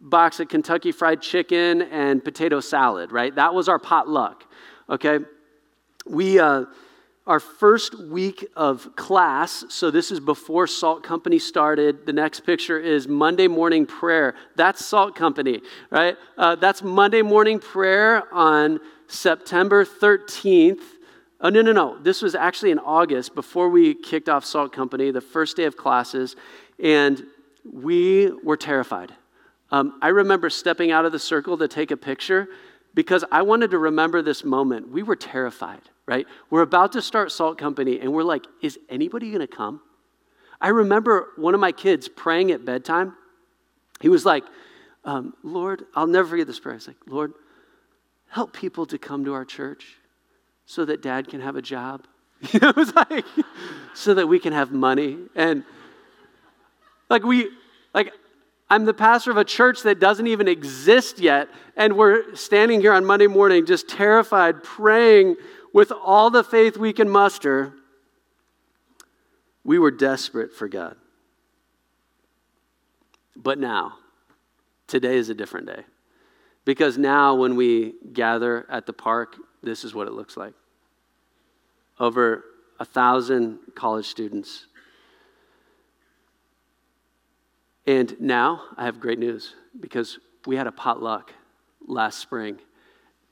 box 0.00 0.38
of 0.40 0.48
Kentucky 0.48 0.92
Fried 0.92 1.22
Chicken 1.22 1.82
and 1.82 2.22
potato 2.22 2.60
salad, 2.60 3.10
right? 3.10 3.34
That 3.34 3.54
was 3.54 3.68
our 3.68 3.78
potluck, 3.78 4.44
okay? 4.90 5.20
We, 6.06 6.38
uh, 6.38 6.66
our 7.26 7.40
first 7.40 7.98
week 7.98 8.46
of 8.54 8.94
class, 8.96 9.64
so 9.70 9.90
this 9.90 10.10
is 10.10 10.20
before 10.20 10.66
Salt 10.66 11.02
Company 11.02 11.38
started. 11.38 12.04
The 12.04 12.12
next 12.12 12.40
picture 12.40 12.78
is 12.78 13.08
Monday 13.08 13.48
morning 13.48 13.86
prayer. 13.86 14.34
That's 14.56 14.84
Salt 14.84 15.16
Company, 15.16 15.62
right? 15.88 16.18
Uh, 16.36 16.56
that's 16.56 16.82
Monday 16.82 17.22
morning 17.22 17.60
prayer 17.60 18.24
on 18.32 18.78
September 19.06 19.84
13th. 19.84 20.80
Oh, 21.40 21.48
no, 21.50 21.62
no, 21.62 21.72
no. 21.72 21.98
This 22.02 22.22
was 22.22 22.34
actually 22.34 22.70
in 22.70 22.78
August 22.78 23.34
before 23.34 23.68
we 23.68 23.94
kicked 23.94 24.28
off 24.28 24.44
Salt 24.44 24.72
Company, 24.72 25.10
the 25.10 25.20
first 25.20 25.56
day 25.56 25.64
of 25.64 25.76
classes, 25.76 26.36
and 26.82 27.24
we 27.70 28.30
were 28.42 28.56
terrified. 28.56 29.12
Um, 29.70 29.98
I 30.00 30.08
remember 30.08 30.50
stepping 30.50 30.90
out 30.90 31.04
of 31.04 31.12
the 31.12 31.18
circle 31.18 31.58
to 31.58 31.68
take 31.68 31.90
a 31.90 31.96
picture 31.96 32.48
because 32.94 33.24
I 33.32 33.42
wanted 33.42 33.72
to 33.72 33.78
remember 33.78 34.22
this 34.22 34.44
moment. 34.44 34.88
We 34.88 35.02
were 35.02 35.16
terrified, 35.16 35.82
right? 36.06 36.26
We're 36.50 36.62
about 36.62 36.92
to 36.92 37.02
start 37.02 37.32
Salt 37.32 37.58
Company, 37.58 38.00
and 38.00 38.12
we're 38.12 38.22
like, 38.22 38.46
is 38.62 38.78
anybody 38.88 39.30
going 39.30 39.40
to 39.40 39.46
come? 39.46 39.80
I 40.60 40.68
remember 40.68 41.30
one 41.36 41.54
of 41.54 41.60
my 41.60 41.72
kids 41.72 42.08
praying 42.08 42.52
at 42.52 42.64
bedtime. 42.64 43.14
He 44.00 44.08
was 44.08 44.24
like, 44.24 44.44
um, 45.04 45.34
Lord, 45.42 45.84
I'll 45.94 46.06
never 46.06 46.28
forget 46.28 46.46
this 46.46 46.60
prayer. 46.60 46.74
He's 46.74 46.86
like, 46.86 46.96
Lord, 47.06 47.32
help 48.34 48.52
people 48.52 48.84
to 48.84 48.98
come 48.98 49.24
to 49.24 49.32
our 49.32 49.44
church 49.44 49.94
so 50.66 50.84
that 50.84 51.00
dad 51.00 51.28
can 51.28 51.40
have 51.40 51.54
a 51.56 51.62
job. 51.62 52.04
You 52.52 52.60
know, 52.60 52.74
like, 52.96 53.24
so 53.94 54.12
that 54.12 54.26
we 54.26 54.38
can 54.38 54.52
have 54.52 54.70
money. 54.70 55.16
And 55.34 55.64
like, 57.08 57.22
we, 57.22 57.48
like, 57.94 58.12
I'm 58.68 58.84
the 58.84 58.92
pastor 58.92 59.30
of 59.30 59.38
a 59.38 59.44
church 59.44 59.82
that 59.84 59.98
doesn't 59.98 60.26
even 60.26 60.46
exist 60.48 61.20
yet. 61.20 61.48
And 61.74 61.96
we're 61.96 62.34
standing 62.34 62.80
here 62.80 62.92
on 62.92 63.04
Monday 63.06 63.28
morning 63.28 63.64
just 63.64 63.88
terrified, 63.88 64.62
praying 64.62 65.36
with 65.72 65.90
all 65.90 66.28
the 66.28 66.44
faith 66.44 66.76
we 66.76 66.92
can 66.92 67.08
muster. 67.08 67.72
We 69.62 69.78
were 69.78 69.92
desperate 69.92 70.52
for 70.52 70.68
God. 70.68 70.96
But 73.36 73.58
now, 73.58 73.94
today 74.86 75.16
is 75.16 75.30
a 75.30 75.34
different 75.34 75.68
day 75.68 75.84
Because 76.64 76.96
now, 76.96 77.34
when 77.34 77.56
we 77.56 77.94
gather 78.12 78.66
at 78.70 78.86
the 78.86 78.92
park, 78.92 79.36
this 79.62 79.84
is 79.84 79.94
what 79.94 80.06
it 80.06 80.12
looks 80.12 80.36
like 80.36 80.54
over 82.00 82.44
a 82.80 82.84
thousand 82.84 83.58
college 83.74 84.06
students. 84.06 84.66
And 87.86 88.16
now 88.18 88.62
I 88.76 88.84
have 88.84 88.98
great 88.98 89.18
news 89.18 89.54
because 89.78 90.18
we 90.46 90.56
had 90.56 90.66
a 90.66 90.72
potluck 90.72 91.32
last 91.86 92.18
spring, 92.18 92.58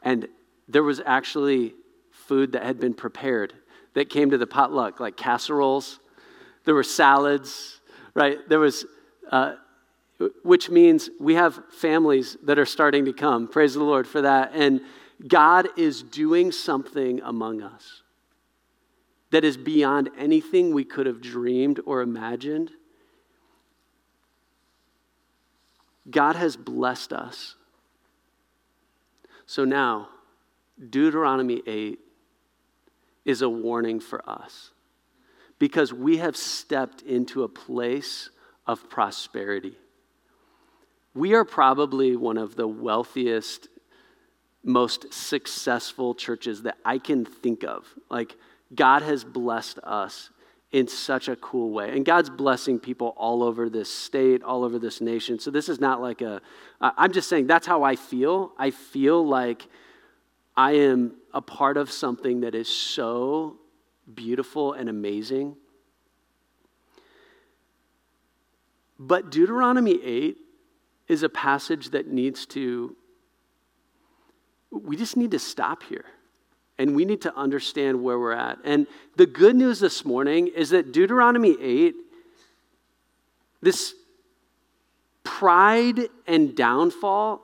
and 0.02 0.28
there 0.68 0.82
was 0.82 1.00
actually 1.04 1.74
food 2.10 2.52
that 2.52 2.62
had 2.62 2.78
been 2.78 2.94
prepared 2.94 3.54
that 3.94 4.08
came 4.08 4.30
to 4.30 4.38
the 4.38 4.46
potluck, 4.46 5.00
like 5.00 5.16
casseroles. 5.16 5.98
There 6.64 6.74
were 6.74 6.82
salads, 6.82 7.80
right? 8.14 8.38
There 8.48 8.60
was, 8.60 8.86
uh, 9.30 9.54
which 10.42 10.70
means 10.70 11.10
we 11.20 11.34
have 11.34 11.60
families 11.70 12.36
that 12.42 12.58
are 12.58 12.66
starting 12.66 13.04
to 13.06 13.12
come. 13.12 13.48
Praise 13.48 13.74
the 13.74 13.82
Lord 13.82 14.06
for 14.06 14.22
that. 14.22 14.52
And 14.54 14.80
God 15.26 15.68
is 15.76 16.02
doing 16.02 16.52
something 16.52 17.20
among 17.22 17.62
us 17.62 18.02
that 19.30 19.44
is 19.44 19.56
beyond 19.56 20.10
anything 20.18 20.74
we 20.74 20.84
could 20.84 21.06
have 21.06 21.20
dreamed 21.20 21.80
or 21.86 22.02
imagined. 22.02 22.70
God 26.10 26.36
has 26.36 26.56
blessed 26.56 27.12
us. 27.12 27.56
So 29.46 29.64
now, 29.64 30.08
Deuteronomy 30.90 31.62
8 31.66 31.98
is 33.24 33.42
a 33.42 33.48
warning 33.48 34.00
for 34.00 34.28
us 34.28 34.72
because 35.58 35.92
we 35.92 36.16
have 36.18 36.36
stepped 36.36 37.02
into 37.02 37.44
a 37.44 37.48
place 37.48 38.30
of 38.66 38.90
prosperity. 38.90 39.76
We 41.14 41.34
are 41.34 41.44
probably 41.44 42.16
one 42.16 42.38
of 42.38 42.56
the 42.56 42.66
wealthiest, 42.66 43.68
most 44.64 45.12
successful 45.12 46.14
churches 46.14 46.62
that 46.62 46.78
I 46.84 46.98
can 46.98 47.24
think 47.24 47.64
of. 47.64 47.86
Like, 48.10 48.36
God 48.74 49.02
has 49.02 49.22
blessed 49.24 49.78
us 49.82 50.30
in 50.72 50.88
such 50.88 51.28
a 51.28 51.36
cool 51.36 51.70
way. 51.70 51.94
And 51.94 52.04
God's 52.04 52.30
blessing 52.30 52.78
people 52.78 53.14
all 53.18 53.42
over 53.42 53.68
this 53.68 53.94
state, 53.94 54.42
all 54.42 54.64
over 54.64 54.78
this 54.78 55.02
nation. 55.02 55.38
So 55.38 55.50
this 55.50 55.68
is 55.68 55.78
not 55.78 56.00
like 56.00 56.22
a, 56.22 56.40
I'm 56.80 57.12
just 57.12 57.28
saying 57.28 57.46
that's 57.46 57.66
how 57.66 57.82
I 57.82 57.94
feel. 57.94 58.52
I 58.58 58.70
feel 58.70 59.26
like 59.26 59.66
I 60.56 60.72
am 60.72 61.16
a 61.34 61.42
part 61.42 61.76
of 61.76 61.90
something 61.90 62.40
that 62.40 62.54
is 62.54 62.68
so 62.68 63.58
beautiful 64.14 64.72
and 64.72 64.88
amazing. 64.88 65.56
But 68.98 69.30
Deuteronomy 69.30 70.02
8 70.02 70.38
is 71.08 71.22
a 71.22 71.28
passage 71.28 71.90
that 71.90 72.06
needs 72.08 72.46
to, 72.46 72.96
we 74.70 74.96
just 74.96 75.16
need 75.16 75.32
to 75.32 75.38
stop 75.38 75.82
here. 75.82 76.04
And 76.78 76.96
we 76.96 77.04
need 77.04 77.20
to 77.22 77.36
understand 77.36 78.02
where 78.02 78.18
we're 78.18 78.32
at. 78.32 78.58
And 78.64 78.86
the 79.16 79.26
good 79.26 79.54
news 79.54 79.78
this 79.78 80.04
morning 80.04 80.48
is 80.48 80.70
that 80.70 80.92
Deuteronomy 80.92 81.56
8, 81.60 81.94
this 83.60 83.94
pride 85.22 86.08
and 86.26 86.56
downfall, 86.56 87.42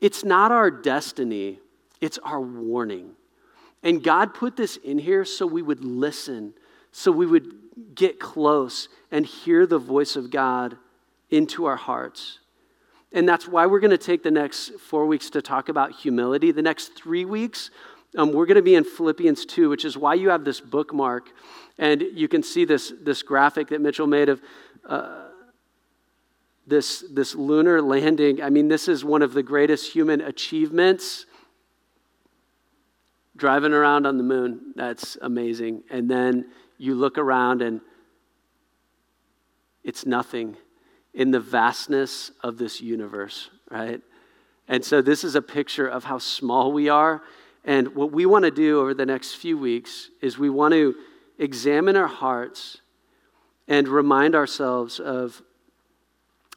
it's 0.00 0.24
not 0.24 0.52
our 0.52 0.70
destiny, 0.70 1.58
it's 2.00 2.18
our 2.18 2.40
warning. 2.40 3.10
And 3.82 4.02
God 4.02 4.34
put 4.34 4.56
this 4.56 4.76
in 4.78 4.98
here 4.98 5.24
so 5.24 5.46
we 5.46 5.60
would 5.60 5.84
listen, 5.84 6.54
so 6.92 7.10
we 7.10 7.26
would 7.26 7.52
get 7.94 8.20
close 8.20 8.88
and 9.10 9.26
hear 9.26 9.66
the 9.66 9.78
voice 9.78 10.16
of 10.16 10.30
God 10.30 10.76
into 11.30 11.66
our 11.66 11.76
hearts. 11.76 12.38
And 13.14 13.28
that's 13.28 13.46
why 13.46 13.64
we're 13.66 13.80
going 13.80 13.92
to 13.92 13.96
take 13.96 14.24
the 14.24 14.30
next 14.32 14.72
four 14.80 15.06
weeks 15.06 15.30
to 15.30 15.40
talk 15.40 15.68
about 15.68 15.92
humility. 15.92 16.50
The 16.50 16.62
next 16.62 16.96
three 16.96 17.24
weeks, 17.24 17.70
um, 18.18 18.32
we're 18.32 18.44
going 18.44 18.56
to 18.56 18.62
be 18.62 18.74
in 18.74 18.82
Philippians 18.82 19.46
2, 19.46 19.68
which 19.68 19.84
is 19.84 19.96
why 19.96 20.14
you 20.14 20.30
have 20.30 20.44
this 20.44 20.60
bookmark. 20.60 21.30
And 21.78 22.02
you 22.02 22.26
can 22.26 22.42
see 22.42 22.64
this, 22.64 22.92
this 23.00 23.22
graphic 23.22 23.68
that 23.68 23.80
Mitchell 23.80 24.08
made 24.08 24.28
of 24.28 24.42
uh, 24.84 25.28
this, 26.66 27.04
this 27.08 27.36
lunar 27.36 27.80
landing. 27.80 28.42
I 28.42 28.50
mean, 28.50 28.66
this 28.66 28.88
is 28.88 29.04
one 29.04 29.22
of 29.22 29.32
the 29.32 29.44
greatest 29.44 29.92
human 29.92 30.20
achievements 30.20 31.26
driving 33.36 33.72
around 33.72 34.06
on 34.06 34.16
the 34.16 34.24
moon. 34.24 34.72
That's 34.74 35.16
amazing. 35.22 35.84
And 35.88 36.10
then 36.10 36.46
you 36.78 36.96
look 36.96 37.16
around 37.16 37.62
and 37.62 37.80
it's 39.84 40.04
nothing 40.04 40.56
in 41.14 41.30
the 41.30 41.40
vastness 41.40 42.30
of 42.42 42.58
this 42.58 42.80
universe, 42.80 43.50
right? 43.70 44.00
And 44.68 44.84
so 44.84 45.00
this 45.00 45.24
is 45.24 45.34
a 45.34 45.42
picture 45.42 45.86
of 45.86 46.04
how 46.04 46.18
small 46.18 46.72
we 46.72 46.88
are. 46.88 47.22
And 47.64 47.94
what 47.94 48.12
we 48.12 48.26
want 48.26 48.44
to 48.44 48.50
do 48.50 48.80
over 48.80 48.94
the 48.94 49.06
next 49.06 49.34
few 49.34 49.56
weeks 49.56 50.10
is 50.20 50.38
we 50.38 50.50
want 50.50 50.72
to 50.72 50.94
examine 51.38 51.96
our 51.96 52.08
hearts 52.08 52.78
and 53.68 53.88
remind 53.88 54.34
ourselves 54.34 55.00
of 55.00 55.42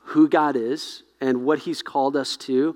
who 0.04 0.28
God 0.28 0.56
is 0.56 1.04
and 1.22 1.46
what 1.46 1.60
He's 1.60 1.82
called 1.82 2.16
us 2.16 2.36
to 2.38 2.76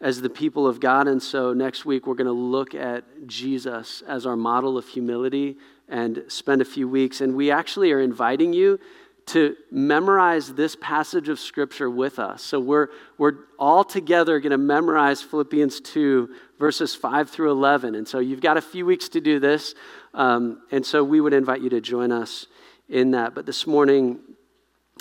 as 0.00 0.20
the 0.20 0.30
people 0.30 0.66
of 0.66 0.80
God. 0.80 1.08
And 1.08 1.22
so 1.22 1.52
next 1.52 1.84
week, 1.84 2.06
we're 2.06 2.14
going 2.14 2.26
to 2.26 2.32
look 2.32 2.74
at 2.74 3.04
Jesus 3.26 4.02
as 4.06 4.26
our 4.26 4.36
model 4.36 4.76
of 4.76 4.86
humility 4.86 5.56
and 5.88 6.24
spend 6.28 6.60
a 6.60 6.64
few 6.64 6.88
weeks. 6.88 7.20
And 7.20 7.34
we 7.34 7.50
actually 7.50 7.92
are 7.92 8.00
inviting 8.00 8.52
you 8.52 8.78
to 9.26 9.56
memorize 9.70 10.52
this 10.54 10.76
passage 10.80 11.28
of 11.28 11.40
Scripture 11.40 11.88
with 11.88 12.18
us. 12.18 12.42
So 12.42 12.60
we're, 12.60 12.88
we're 13.16 13.34
all 13.58 13.84
together 13.84 14.38
going 14.40 14.50
to 14.50 14.58
memorize 14.58 15.22
Philippians 15.22 15.80
2, 15.80 16.28
verses 16.58 16.94
5 16.94 17.30
through 17.30 17.50
11. 17.50 17.94
And 17.94 18.06
so 18.06 18.18
you've 18.18 18.40
got 18.40 18.56
a 18.56 18.62
few 18.62 18.84
weeks 18.84 19.08
to 19.10 19.20
do 19.20 19.40
this. 19.40 19.74
Um, 20.12 20.62
and 20.70 20.84
so 20.84 21.02
we 21.02 21.20
would 21.20 21.32
invite 21.32 21.62
you 21.62 21.70
to 21.70 21.80
join 21.80 22.12
us 22.12 22.46
in 22.88 23.12
that. 23.12 23.34
But 23.34 23.46
this 23.46 23.66
morning, 23.66 24.20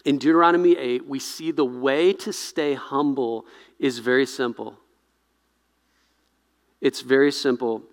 in 0.06 0.18
Deuteronomy 0.18 0.78
8, 0.78 1.08
we 1.08 1.20
see 1.20 1.52
the 1.52 1.66
way 1.66 2.14
to 2.14 2.32
stay 2.32 2.74
humble 2.74 3.46
is 3.78 4.00
very 4.00 4.26
simple. 4.26 4.78
It's 6.80 7.02
very 7.02 7.32
simple. 7.32 7.84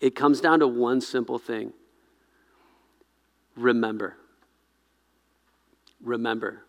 It 0.00 0.14
comes 0.14 0.40
down 0.40 0.60
to 0.60 0.66
one 0.66 1.00
simple 1.00 1.38
thing 1.38 1.72
remember. 3.56 4.16
Remember. 6.02 6.64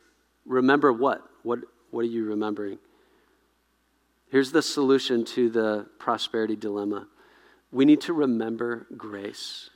Remember 0.45 0.93
what? 0.93 1.21
What, 1.43 1.59
what 1.91 2.01
are 2.01 2.09
you 2.09 2.25
remembering? 2.25 2.79
Here's 4.29 4.51
the 4.51 4.61
solution 4.61 5.25
to 5.25 5.49
the 5.49 5.87
prosperity 5.99 6.55
dilemma 6.55 7.07
we 7.71 7.85
need 7.85 8.01
to 8.01 8.13
remember 8.13 8.85
grace. 8.95 9.71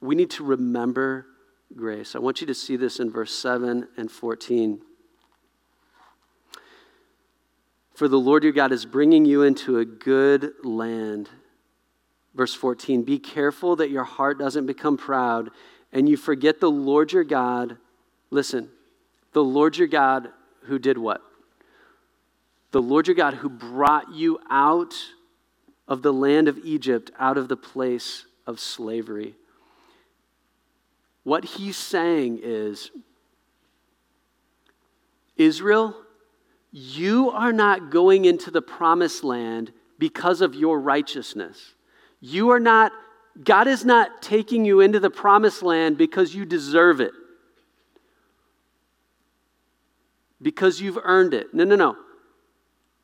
We 0.00 0.16
need 0.16 0.30
to 0.30 0.44
remember 0.44 1.26
grace. 1.74 2.16
I 2.16 2.18
want 2.18 2.40
you 2.40 2.48
to 2.48 2.54
see 2.54 2.76
this 2.76 2.98
in 2.98 3.10
verse 3.12 3.32
7 3.32 3.86
and 3.96 4.10
14. 4.10 4.80
For 7.94 8.08
the 8.08 8.18
Lord 8.18 8.42
your 8.42 8.52
God 8.52 8.72
is 8.72 8.84
bringing 8.84 9.24
you 9.24 9.42
into 9.42 9.78
a 9.78 9.84
good 9.84 10.52
land. 10.64 11.30
Verse 12.34 12.54
14 12.54 13.04
Be 13.04 13.18
careful 13.18 13.76
that 13.76 13.90
your 13.90 14.04
heart 14.04 14.38
doesn't 14.38 14.66
become 14.66 14.96
proud 14.96 15.50
and 15.92 16.08
you 16.08 16.16
forget 16.16 16.60
the 16.60 16.70
Lord 16.70 17.12
your 17.12 17.24
God. 17.24 17.78
Listen, 18.30 18.68
the 19.32 19.44
Lord 19.44 19.76
your 19.76 19.88
God 19.88 20.28
who 20.64 20.78
did 20.78 20.98
what? 20.98 21.22
The 22.72 22.82
Lord 22.82 23.06
your 23.06 23.16
God 23.16 23.34
who 23.34 23.48
brought 23.48 24.12
you 24.12 24.38
out 24.50 24.94
of 25.88 26.02
the 26.02 26.12
land 26.12 26.48
of 26.48 26.58
Egypt, 26.64 27.10
out 27.18 27.38
of 27.38 27.48
the 27.48 27.56
place 27.56 28.26
of 28.46 28.60
slavery. 28.60 29.34
What 31.22 31.44
he's 31.44 31.76
saying 31.76 32.40
is 32.42 32.90
Israel, 35.36 35.94
you 36.72 37.30
are 37.30 37.52
not 37.52 37.90
going 37.90 38.24
into 38.24 38.50
the 38.50 38.62
promised 38.62 39.24
land 39.24 39.72
because 39.98 40.40
of 40.40 40.54
your 40.54 40.80
righteousness. 40.80 41.74
You 42.20 42.50
are 42.50 42.60
not, 42.60 42.92
God 43.42 43.66
is 43.66 43.84
not 43.84 44.22
taking 44.22 44.64
you 44.64 44.80
into 44.80 45.00
the 45.00 45.10
promised 45.10 45.62
land 45.62 45.98
because 45.98 46.34
you 46.34 46.44
deserve 46.44 47.00
it, 47.00 47.12
because 50.40 50.80
you've 50.80 50.98
earned 51.02 51.34
it. 51.34 51.52
No, 51.54 51.64
no, 51.64 51.76
no. 51.76 51.96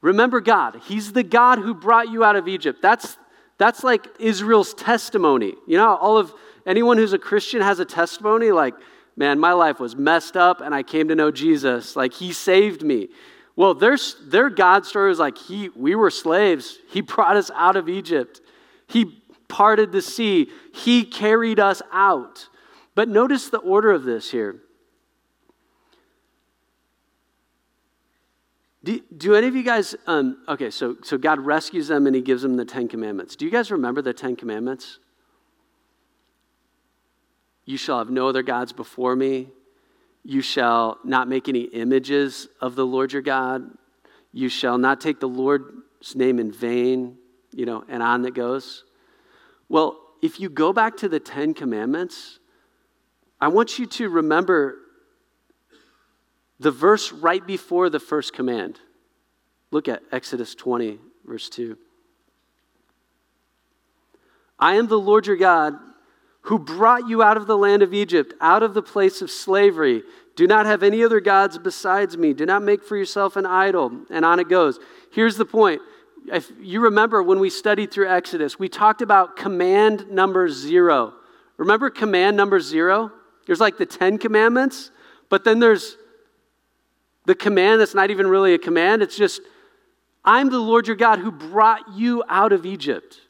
Remember 0.01 0.40
God. 0.40 0.81
He's 0.85 1.12
the 1.12 1.23
God 1.23 1.59
who 1.59 1.75
brought 1.75 2.11
you 2.11 2.25
out 2.25 2.37
of 2.37 2.49
Egypt. 2.49 2.83
That's, 2.83 3.16
that's 3.59 3.85
like 3.85 4.07
Israel's 4.18 4.75
testimony. 4.75 5.55
You 5.66 5.77
know, 5.77 5.97
all 5.97 6.18
of 6.18 6.35
anyone 6.66 6.99
who's 6.99 7.12
a 7.12 7.18
Christian 7.18 7.62
has 7.62 7.79
a 7.79 7.85
testimony 7.85 8.51
like, 8.51 8.75
man, 9.16 9.38
my 9.38 9.53
life 9.53 9.79
was 9.79 9.95
messed 9.95 10.37
up 10.37 10.61
and 10.61 10.75
I 10.75 10.83
came 10.83 11.09
to 11.09 11.14
know 11.14 11.31
Jesus. 11.31 11.97
Like, 11.97 12.14
He 12.14 12.33
saved 12.33 12.83
me. 12.83 13.09
Well, 13.55 13.75
their, 13.75 13.97
their 14.25 14.51
God 14.51 14.87
story 14.87 15.11
was 15.11 15.18
like, 15.18 15.37
he, 15.37 15.68
we 15.77 15.95
were 15.95 16.11
slaves. 16.11 16.79
He 16.88 17.01
brought 17.03 17.37
us 17.37 17.51
out 17.55 17.77
of 17.77 17.88
Egypt. 17.88 18.40
He 18.87 19.23
parted 19.49 19.92
the 19.92 20.03
sea. 20.03 20.51
He 20.73 21.05
carried 21.05 21.61
us 21.61 21.83
out. 21.92 22.49
But 22.95 23.09
notice 23.09 23.51
the 23.51 23.59
order 23.59 23.90
of 23.90 24.05
this 24.05 24.31
here. 24.31 24.62
Do, 28.85 29.01
do 29.16 29.35
any 29.35 29.47
of 29.47 29.55
you 29.55 29.62
guys, 29.62 29.95
um, 30.07 30.38
okay, 30.49 30.71
so, 30.71 30.97
so 31.03 31.16
God 31.16 31.38
rescues 31.38 31.88
them 31.88 32.07
and 32.07 32.16
he 32.16 32.23
gives 32.23 32.42
them 32.42 32.57
the 32.57 32.64
Ten 32.64 32.88
Commandments. 32.88 33.37
Do 33.37 33.45
you 33.45 33.51
guys 33.51 33.71
remember 33.71 34.03
the 34.03 34.12
Ten 34.12 34.35
Commandments? 34.35 34.99
You 37.64 37.77
shall 37.77 37.99
have 37.99 38.11
no 38.11 38.29
other 38.29 38.42
gods 38.42 38.73
before 38.73 39.14
me. 39.14 39.49
You 40.25 40.42
shall 40.42 40.99
not 41.05 41.29
make 41.29 41.49
any 41.49 41.62
images 41.62 42.49
of 42.61 42.75
the 42.75 42.85
Lord 42.85 43.12
your 43.12 43.23
God. 43.23 43.71
You 44.33 44.49
shall 44.49 44.79
not 44.79 45.01
take 45.01 45.21
the 45.21 45.29
Lord's 45.29 46.16
name 46.16 46.40
in 46.40 46.51
vain, 46.51 47.18
you 47.53 47.66
know, 47.66 47.85
and 47.88 48.03
on 48.03 48.23
that 48.23 48.35
goes. 48.35 48.85
Well, 49.68 49.99
if 50.23 50.40
you 50.40 50.49
go 50.49 50.73
back 50.73 50.97
to 50.99 51.09
the 51.09 51.21
Ten 51.21 51.55
Commandments, 51.55 52.40
I 53.40 53.49
want 53.49 53.79
you 53.79 53.87
to 53.87 54.09
remember 54.09 54.77
the 56.62 56.70
verse 56.70 57.12
right 57.12 57.44
before 57.46 57.90
the 57.90 58.01
first 58.01 58.33
command. 58.33 58.79
Look 59.70 59.88
at 59.88 60.03
Exodus 60.12 60.55
20, 60.55 60.98
verse 61.25 61.48
2. 61.48 61.77
I 64.59 64.75
am 64.75 64.87
the 64.87 64.98
Lord 64.98 65.27
your 65.27 65.37
God 65.37 65.75
who 66.42 66.59
brought 66.59 67.09
you 67.09 67.22
out 67.22 67.37
of 67.37 67.46
the 67.46 67.57
land 67.57 67.83
of 67.83 67.94
Egypt, 67.94 68.35
out 68.40 68.62
of 68.62 68.75
the 68.75 68.83
place 68.83 69.22
of 69.22 69.31
slavery. 69.31 70.03
Do 70.37 70.46
not 70.46 70.66
have 70.66 70.83
any 70.83 71.05
other 71.05 71.20
gods 71.20 71.59
besides 71.59 72.16
me. 72.16 72.33
Do 72.33 72.46
not 72.46 72.62
make 72.62 72.83
for 72.83 72.96
yourself 72.96 73.37
an 73.37 73.46
idol. 73.46 74.05
And 74.11 74.25
on 74.25 74.40
it 74.40 74.48
goes. 74.48 74.79
Here's 75.12 75.37
the 75.37 75.44
point. 75.44 75.81
If 76.33 76.51
you 76.61 76.81
remember 76.81 77.22
when 77.22 77.40
we 77.40 77.51
studied 77.51 77.90
through 77.90 78.09
Exodus, 78.09 78.59
we 78.59 78.68
talked 78.68 79.03
about 79.03 79.37
command 79.37 80.11
number 80.11 80.48
zero. 80.48 81.14
Remember 81.57 81.90
command 81.90 82.37
number 82.37 82.61
zero? 82.61 83.11
There's 83.46 83.61
like 83.61 83.79
the 83.79 83.87
Ten 83.87 84.18
Commandments, 84.18 84.90
but 85.29 85.44
then 85.44 85.59
there's 85.59 85.96
the 87.24 87.35
command 87.35 87.80
that's 87.80 87.94
not 87.94 88.11
even 88.11 88.26
really 88.26 88.54
a 88.54 88.58
command. 88.58 89.02
It's 89.02 89.16
just, 89.16 89.40
I'm 90.24 90.50
the 90.50 90.58
Lord 90.58 90.87
your 90.87 90.96
God 90.96 91.18
who 91.18 91.30
brought 91.30 91.94
you 91.94 92.22
out 92.28 92.52
of 92.52 92.66
Egypt. 92.66 93.20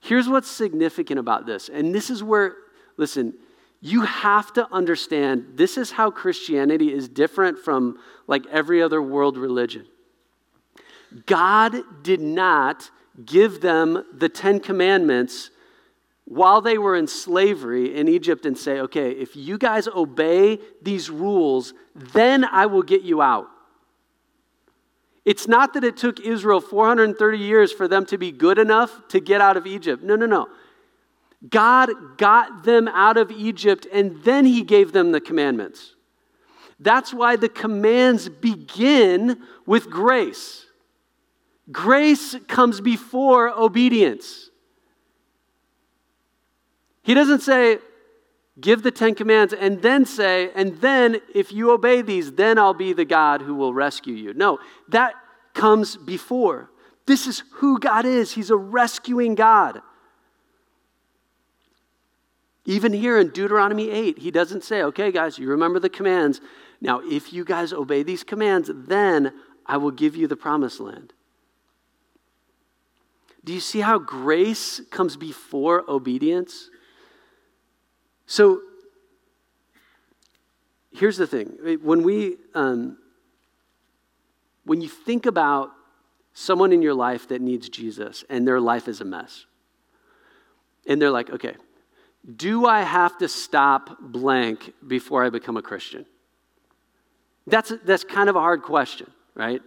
Here's 0.00 0.28
what's 0.28 0.50
significant 0.50 1.20
about 1.20 1.46
this. 1.46 1.68
And 1.68 1.94
this 1.94 2.10
is 2.10 2.22
where, 2.22 2.54
listen, 2.96 3.34
you 3.80 4.02
have 4.02 4.52
to 4.54 4.68
understand 4.72 5.52
this 5.54 5.78
is 5.78 5.90
how 5.90 6.10
Christianity 6.10 6.92
is 6.92 7.08
different 7.08 7.58
from 7.58 7.98
like 8.26 8.46
every 8.46 8.82
other 8.82 9.02
world 9.02 9.36
religion. 9.36 9.86
God 11.26 11.74
did 12.02 12.20
not 12.20 12.90
give 13.24 13.60
them 13.60 14.04
the 14.14 14.28
Ten 14.28 14.60
Commandments 14.60 15.50
while 16.30 16.60
they 16.60 16.78
were 16.78 16.94
in 16.94 17.08
slavery 17.08 17.96
in 17.96 18.06
Egypt 18.06 18.46
and 18.46 18.56
say, 18.56 18.78
okay, 18.78 19.10
if 19.10 19.34
you 19.34 19.58
guys 19.58 19.88
obey 19.88 20.60
these 20.80 21.10
rules, 21.10 21.74
then 21.96 22.44
I 22.44 22.66
will 22.66 22.84
get 22.84 23.02
you 23.02 23.20
out. 23.20 23.48
It's 25.24 25.48
not 25.48 25.74
that 25.74 25.82
it 25.82 25.96
took 25.96 26.20
Israel 26.20 26.60
430 26.60 27.36
years 27.36 27.72
for 27.72 27.88
them 27.88 28.06
to 28.06 28.16
be 28.16 28.30
good 28.30 28.60
enough 28.60 29.08
to 29.08 29.18
get 29.18 29.40
out 29.40 29.56
of 29.56 29.66
Egypt. 29.66 30.04
No, 30.04 30.14
no, 30.14 30.26
no. 30.26 30.46
God 31.48 31.90
got 32.16 32.62
them 32.62 32.86
out 32.86 33.16
of 33.16 33.32
Egypt 33.32 33.88
and 33.92 34.22
then 34.22 34.46
he 34.46 34.62
gave 34.62 34.92
them 34.92 35.10
the 35.10 35.20
commandments. 35.20 35.96
That's 36.78 37.12
why 37.12 37.34
the 37.34 37.48
commands 37.48 38.28
begin 38.28 39.42
with 39.66 39.90
grace. 39.90 40.64
Grace 41.72 42.36
comes 42.46 42.80
before 42.80 43.48
obedience. 43.48 44.49
He 47.10 47.14
doesn't 47.14 47.40
say, 47.40 47.78
give 48.60 48.84
the 48.84 48.92
Ten 48.92 49.16
Commands 49.16 49.52
and 49.52 49.82
then 49.82 50.04
say, 50.04 50.52
and 50.54 50.76
then 50.80 51.16
if 51.34 51.50
you 51.50 51.72
obey 51.72 52.02
these, 52.02 52.34
then 52.34 52.56
I'll 52.56 52.72
be 52.72 52.92
the 52.92 53.04
God 53.04 53.42
who 53.42 53.56
will 53.56 53.74
rescue 53.74 54.14
you. 54.14 54.32
No, 54.32 54.60
that 54.90 55.14
comes 55.52 55.96
before. 55.96 56.70
This 57.06 57.26
is 57.26 57.42
who 57.54 57.80
God 57.80 58.04
is. 58.04 58.30
He's 58.30 58.50
a 58.50 58.56
rescuing 58.56 59.34
God. 59.34 59.82
Even 62.64 62.92
here 62.92 63.18
in 63.18 63.30
Deuteronomy 63.30 63.90
8, 63.90 64.18
he 64.18 64.30
doesn't 64.30 64.62
say, 64.62 64.80
okay, 64.84 65.10
guys, 65.10 65.36
you 65.36 65.48
remember 65.48 65.80
the 65.80 65.88
commands. 65.88 66.40
Now, 66.80 67.00
if 67.00 67.32
you 67.32 67.44
guys 67.44 67.72
obey 67.72 68.04
these 68.04 68.22
commands, 68.22 68.70
then 68.72 69.32
I 69.66 69.78
will 69.78 69.90
give 69.90 70.14
you 70.14 70.28
the 70.28 70.36
promised 70.36 70.78
land. 70.78 71.12
Do 73.42 73.52
you 73.52 73.58
see 73.58 73.80
how 73.80 73.98
grace 73.98 74.80
comes 74.92 75.16
before 75.16 75.82
obedience? 75.90 76.70
So 78.30 78.60
here's 80.92 81.16
the 81.16 81.26
thing. 81.26 81.78
When 81.82 82.04
we 82.04 82.36
um, 82.54 82.96
when 84.64 84.80
you 84.80 84.88
think 84.88 85.26
about 85.26 85.72
someone 86.32 86.72
in 86.72 86.80
your 86.80 86.94
life 86.94 87.26
that 87.26 87.40
needs 87.40 87.68
jesus 87.68 88.22
and 88.30 88.46
their 88.46 88.60
life 88.60 88.86
is 88.86 89.00
a 89.00 89.04
mess 89.04 89.46
and 90.86 91.02
they're 91.02 91.10
like 91.10 91.28
okay 91.28 91.56
do 92.36 92.66
i 92.66 92.82
have 92.82 93.18
to 93.18 93.28
stop 93.28 93.96
blank 94.00 94.72
before 94.86 95.24
i 95.24 95.28
become 95.28 95.56
a 95.56 95.62
christian? 95.62 96.06
That's, 97.48 97.72
that's 97.84 98.04
kind 98.04 98.28
of 98.28 98.36
a 98.36 98.40
hard 98.40 98.62
question 98.62 99.10
right? 99.34 99.60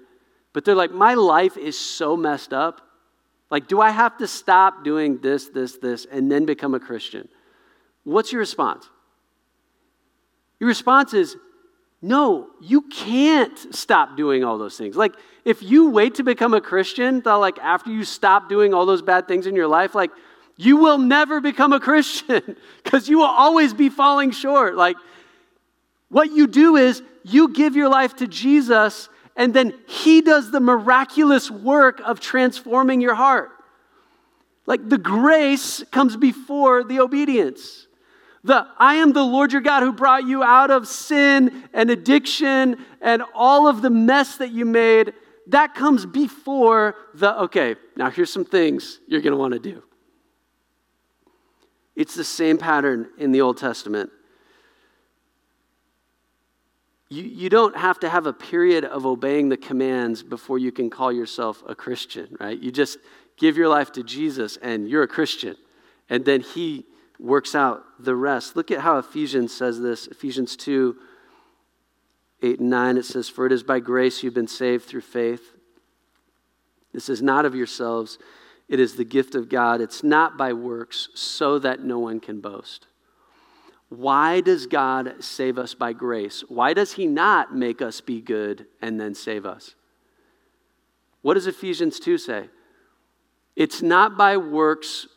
But 0.54 0.64
they're 0.64 0.74
like 0.74 0.92
my 0.92 1.16
life 1.16 1.58
is 1.58 1.78
so 1.78 2.16
messed 2.16 2.54
up. 2.54 2.80
Like 3.52 3.68
do 3.68 3.82
i 3.82 3.90
have 3.90 4.18
to 4.20 4.28
stop 4.28 4.86
doing 4.86 5.18
this 5.18 5.50
this 5.50 5.78
this 5.80 6.06
and 6.10 6.32
then 6.32 6.46
become 6.46 6.74
a 6.76 6.80
christian 6.80 7.28
What's 8.04 8.32
your 8.32 8.40
response? 8.40 8.90
Your 10.60 10.68
response 10.68 11.14
is, 11.14 11.36
no, 12.02 12.48
you 12.62 12.82
can't 12.82 13.58
stop 13.74 14.18
doing 14.18 14.44
all 14.44 14.58
those 14.58 14.78
things. 14.78 14.98
Like, 14.98 15.16
if 15.46 15.64
you 15.64 15.90
wait 15.90 16.16
to 16.16 16.24
become 16.24 16.54
a 16.54 16.60
Christian, 16.60 17.22
like 17.26 17.58
after 17.60 17.92
you 17.92 18.04
stop 18.04 18.50
doing 18.50 18.74
all 18.74 18.86
those 18.86 19.02
bad 19.02 19.28
things 19.28 19.48
in 19.48 19.56
your 19.56 19.68
life, 19.68 19.96
like, 19.96 20.12
you 20.58 20.78
will 20.78 20.98
never 20.98 21.42
become 21.42 21.74
a 21.74 21.80
Christian 21.80 22.58
because 22.84 23.08
you 23.10 23.20
will 23.20 23.26
always 23.26 23.74
be 23.74 23.90
falling 23.90 24.32
short. 24.32 24.76
Like, 24.76 24.98
what 26.10 26.32
you 26.32 26.46
do 26.46 26.76
is 26.76 27.02
you 27.24 27.54
give 27.54 27.76
your 27.76 27.90
life 27.90 28.18
to 28.18 28.28
Jesus, 28.28 29.10
and 29.36 29.54
then 29.54 29.74
He 29.88 30.22
does 30.22 30.52
the 30.52 30.60
miraculous 30.60 31.50
work 31.50 32.02
of 32.06 32.20
transforming 32.20 33.02
your 33.02 33.16
heart. 33.16 33.50
Like, 34.66 34.88
the 34.88 34.98
grace 34.98 35.84
comes 35.92 36.16
before 36.18 36.84
the 36.84 37.00
obedience. 37.00 37.88
The 38.44 38.68
I 38.78 38.96
am 38.96 39.14
the 39.14 39.24
Lord 39.24 39.54
your 39.54 39.62
God 39.62 39.84
who 39.84 39.94
brought 39.94 40.28
you 40.28 40.44
out 40.44 40.70
of 40.70 40.88
sin 40.88 41.64
and 41.74 41.90
addiction 41.90 42.78
and 43.02 43.24
all 43.34 43.68
of 43.68 43.82
the 43.82 43.90
mess 43.90 44.38
that 44.38 44.52
you 44.52 44.66
made. 44.66 45.14
That 45.48 45.76
comes 45.76 46.06
before 46.06 46.96
the 47.14 47.40
okay, 47.44 47.76
now 47.96 48.10
here's 48.10 48.32
some 48.32 48.46
things 48.46 49.00
you're 49.08 49.22
going 49.22 49.32
to 49.32 49.38
want 49.38 49.54
to 49.54 49.60
do. 49.60 49.84
It's 51.96 52.16
the 52.16 52.24
same 52.24 52.58
pattern 52.58 53.10
in 53.18 53.32
the 53.32 53.42
Old 53.42 53.58
Testament. 53.58 54.10
You, 57.10 57.24
you 57.24 57.50
don't 57.50 57.78
have 57.78 58.00
to 58.00 58.10
have 58.10 58.26
a 58.26 58.34
period 58.34 58.84
of 58.84 59.06
obeying 59.06 59.50
the 59.50 59.58
commands 59.58 60.24
before 60.24 60.58
you 60.58 60.72
can 60.72 60.90
call 60.90 61.12
yourself 61.12 61.62
a 61.68 61.76
Christian, 61.76 62.36
right? 62.40 62.60
You 62.60 62.72
just 62.72 62.98
give 63.38 63.56
your 63.56 63.68
life 63.68 63.92
to 63.94 64.04
Jesus 64.04 64.58
and 64.58 64.90
you're 64.90 65.04
a 65.04 65.08
Christian. 65.08 65.56
And 66.10 66.26
then 66.26 66.42
He 66.42 66.86
works 67.20 67.56
out 67.56 67.84
the 68.00 68.16
rest. 68.16 68.56
Look 68.56 68.72
at 68.72 68.80
how 68.80 68.98
Ephesians 68.98 69.54
says 69.54 69.80
this 69.80 70.08
Ephesians 70.08 70.56
2 70.56 70.96
8 72.42 72.60
and 72.60 72.70
9. 72.70 72.98
It 72.98 73.06
says, 73.06 73.30
For 73.30 73.46
it 73.46 73.52
is 73.52 73.64
by 73.64 73.80
grace 73.80 74.22
you've 74.22 74.34
been 74.34 74.48
saved 74.48 74.86
through 74.86 75.02
faith. 75.02 75.52
This 76.94 77.10
is 77.10 77.22
not 77.22 77.46
of 77.46 77.56
yourselves, 77.56 78.20
it 78.70 78.80
is 78.80 78.96
the 78.96 79.06
gift 79.06 79.36
of 79.36 79.50
God. 79.50 79.82
It's 79.82 80.04
not 80.04 80.38
by 80.38 80.54
works, 80.54 81.10
so 81.16 81.60
that 81.60 81.84
no 81.84 82.00
one 82.00 82.20
can 82.20 82.40
boast. 82.40 82.88
Why 83.90 84.42
does 84.42 84.66
God 84.66 85.24
save 85.24 85.58
us 85.58 85.74
by 85.76 85.94
grace? 85.94 86.44
Why 86.48 86.74
does 86.74 86.94
He 86.94 87.06
not 87.06 87.56
make 87.56 87.82
us 87.82 88.02
be 88.02 88.22
good 88.22 88.66
and 88.82 89.00
then 89.00 89.14
save 89.14 89.46
us? 89.46 89.76
What 91.22 91.36
does 91.36 91.48
Ephesians 91.48 92.00
2 92.00 92.18
say? 92.18 92.50
It's 93.56 93.82
not 93.82 94.18
by 94.18 94.38
works 94.38 95.08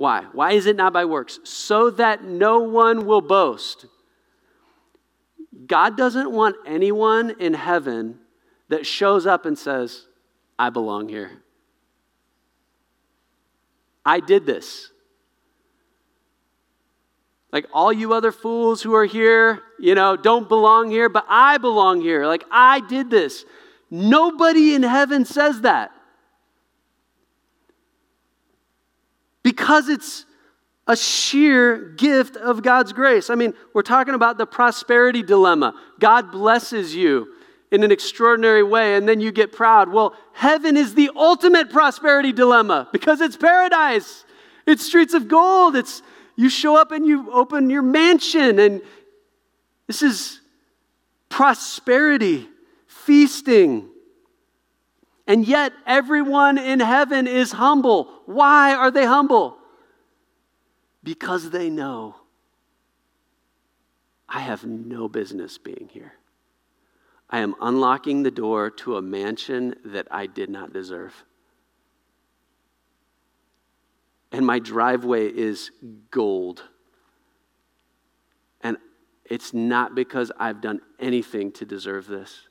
why? 0.00 0.24
Why 0.32 0.52
is 0.52 0.64
it 0.64 0.76
not 0.76 0.94
by 0.94 1.04
works? 1.04 1.40
So 1.44 1.90
that 1.90 2.24
no 2.24 2.60
one 2.60 3.04
will 3.04 3.20
boast. 3.20 3.84
God 5.66 5.94
doesn't 5.94 6.30
want 6.32 6.56
anyone 6.64 7.34
in 7.38 7.52
heaven 7.52 8.18
that 8.70 8.86
shows 8.86 9.26
up 9.26 9.44
and 9.44 9.58
says, 9.58 10.06
I 10.58 10.70
belong 10.70 11.10
here. 11.10 11.42
I 14.02 14.20
did 14.20 14.46
this. 14.46 14.90
Like 17.52 17.66
all 17.70 17.92
you 17.92 18.14
other 18.14 18.32
fools 18.32 18.80
who 18.80 18.94
are 18.94 19.04
here, 19.04 19.60
you 19.78 19.94
know, 19.94 20.16
don't 20.16 20.48
belong 20.48 20.90
here, 20.90 21.10
but 21.10 21.26
I 21.28 21.58
belong 21.58 22.00
here. 22.00 22.24
Like 22.24 22.44
I 22.50 22.80
did 22.80 23.10
this. 23.10 23.44
Nobody 23.90 24.74
in 24.74 24.82
heaven 24.82 25.26
says 25.26 25.60
that. 25.60 25.92
Because 29.42 29.88
it's 29.88 30.26
a 30.86 30.96
sheer 30.96 31.90
gift 31.96 32.36
of 32.36 32.62
God's 32.62 32.92
grace. 32.92 33.30
I 33.30 33.34
mean, 33.34 33.54
we're 33.72 33.82
talking 33.82 34.14
about 34.14 34.38
the 34.38 34.46
prosperity 34.46 35.22
dilemma. 35.22 35.74
God 35.98 36.32
blesses 36.32 36.94
you, 36.94 37.28
in 37.70 37.84
an 37.84 37.92
extraordinary 37.92 38.62
way 38.62 38.96
and 38.96 39.08
then 39.08 39.20
you 39.20 39.30
get 39.30 39.52
proud. 39.52 39.90
Well, 39.90 40.14
heaven 40.32 40.76
is 40.76 40.94
the 40.94 41.10
ultimate 41.14 41.70
prosperity 41.70 42.32
dilemma 42.32 42.88
because 42.92 43.20
it's 43.20 43.36
paradise. 43.36 44.24
It's 44.66 44.84
streets 44.84 45.14
of 45.14 45.28
gold. 45.28 45.76
It's 45.76 46.02
you 46.36 46.48
show 46.48 46.76
up 46.76 46.90
and 46.90 47.06
you 47.06 47.30
open 47.32 47.70
your 47.70 47.82
mansion 47.82 48.58
and 48.58 48.82
this 49.86 50.02
is 50.02 50.40
prosperity, 51.28 52.48
feasting. 52.86 53.88
And 55.30 55.46
yet 55.46 55.72
everyone 55.86 56.58
in 56.58 56.80
heaven 56.80 57.28
is 57.28 57.52
humble. 57.52 58.08
Why 58.26 58.74
are 58.74 58.90
they 58.90 59.06
humble? 59.06 59.58
Because 61.04 61.50
they 61.50 61.70
know 61.70 62.16
I 64.28 64.40
have 64.40 64.64
no 64.64 65.08
business 65.08 65.56
being 65.56 65.88
here. 65.92 66.14
I 67.30 67.38
am 67.38 67.54
unlocking 67.60 68.24
the 68.24 68.32
door 68.32 68.70
to 68.70 68.96
a 68.96 69.02
mansion 69.02 69.76
that 69.84 70.08
I 70.10 70.26
did 70.26 70.50
not 70.50 70.72
deserve. 70.72 71.14
And 74.32 74.44
my 74.44 74.58
driveway 74.58 75.28
is 75.28 75.70
gold. 76.10 76.64
And 78.62 78.78
it's 79.24 79.54
not 79.54 79.94
because 79.94 80.32
I've 80.40 80.60
done 80.60 80.80
anything 80.98 81.52
to 81.52 81.64
deserve 81.64 82.08
this. 82.08 82.48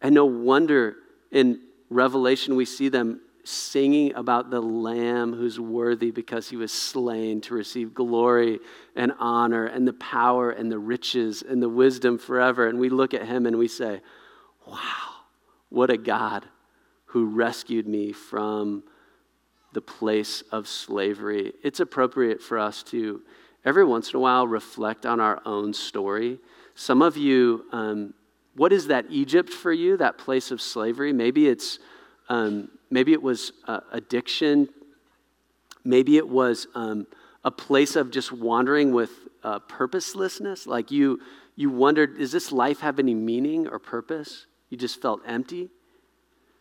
And 0.00 0.14
no 0.14 0.24
wonder 0.24 0.96
in 1.30 1.60
Revelation 1.90 2.56
we 2.56 2.64
see 2.64 2.88
them 2.88 3.20
singing 3.44 4.14
about 4.14 4.50
the 4.50 4.60
Lamb 4.60 5.32
who's 5.32 5.58
worthy 5.58 6.10
because 6.10 6.48
he 6.48 6.56
was 6.56 6.72
slain 6.72 7.40
to 7.42 7.54
receive 7.54 7.94
glory 7.94 8.58
and 8.94 9.12
honor 9.18 9.66
and 9.66 9.88
the 9.88 9.92
power 9.94 10.50
and 10.50 10.70
the 10.70 10.78
riches 10.78 11.42
and 11.42 11.62
the 11.62 11.68
wisdom 11.68 12.18
forever. 12.18 12.68
And 12.68 12.78
we 12.78 12.90
look 12.90 13.14
at 13.14 13.26
him 13.26 13.46
and 13.46 13.58
we 13.58 13.68
say, 13.68 14.00
Wow, 14.66 15.24
what 15.68 15.90
a 15.90 15.96
God 15.96 16.46
who 17.06 17.26
rescued 17.26 17.88
me 17.88 18.12
from 18.12 18.84
the 19.72 19.80
place 19.80 20.42
of 20.52 20.68
slavery. 20.68 21.52
It's 21.62 21.80
appropriate 21.80 22.42
for 22.42 22.58
us 22.58 22.82
to, 22.84 23.22
every 23.64 23.84
once 23.84 24.10
in 24.10 24.16
a 24.16 24.20
while, 24.20 24.46
reflect 24.46 25.06
on 25.06 25.18
our 25.20 25.40
own 25.44 25.72
story. 25.72 26.38
Some 26.74 27.02
of 27.02 27.16
you, 27.16 27.64
um, 27.72 28.14
what 28.60 28.74
is 28.74 28.88
that 28.88 29.06
Egypt 29.08 29.48
for 29.48 29.72
you, 29.72 29.96
that 29.96 30.18
place 30.18 30.50
of 30.50 30.60
slavery? 30.60 31.14
Maybe 31.14 31.48
it's 31.48 31.78
um, 32.28 32.68
maybe 32.90 33.14
it 33.14 33.22
was 33.22 33.52
uh, 33.66 33.80
addiction. 33.90 34.68
Maybe 35.82 36.18
it 36.18 36.28
was 36.28 36.66
um, 36.74 37.06
a 37.42 37.50
place 37.50 37.96
of 37.96 38.10
just 38.10 38.32
wandering 38.32 38.92
with 38.92 39.12
uh, 39.42 39.60
purposelessness. 39.60 40.66
Like 40.66 40.90
you, 40.90 41.20
you 41.56 41.70
wondered, 41.70 42.18
does 42.18 42.32
this 42.32 42.52
life 42.52 42.80
have 42.80 42.98
any 42.98 43.14
meaning 43.14 43.66
or 43.66 43.78
purpose? 43.78 44.44
You 44.68 44.76
just 44.76 45.00
felt 45.00 45.22
empty. 45.26 45.70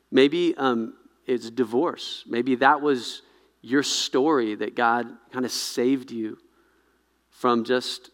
Maybe 0.10 0.56
um, 0.56 0.94
it's 1.26 1.50
divorce. 1.50 2.24
Maybe 2.26 2.56
that 2.56 2.80
was 2.80 3.24
your 3.62 3.84
story 3.84 4.56
that 4.56 4.74
God 4.74 5.06
kind 5.34 5.44
of 5.44 5.52
saved 5.52 6.12
you 6.12 6.38
from 7.30 7.66
just 7.66 8.12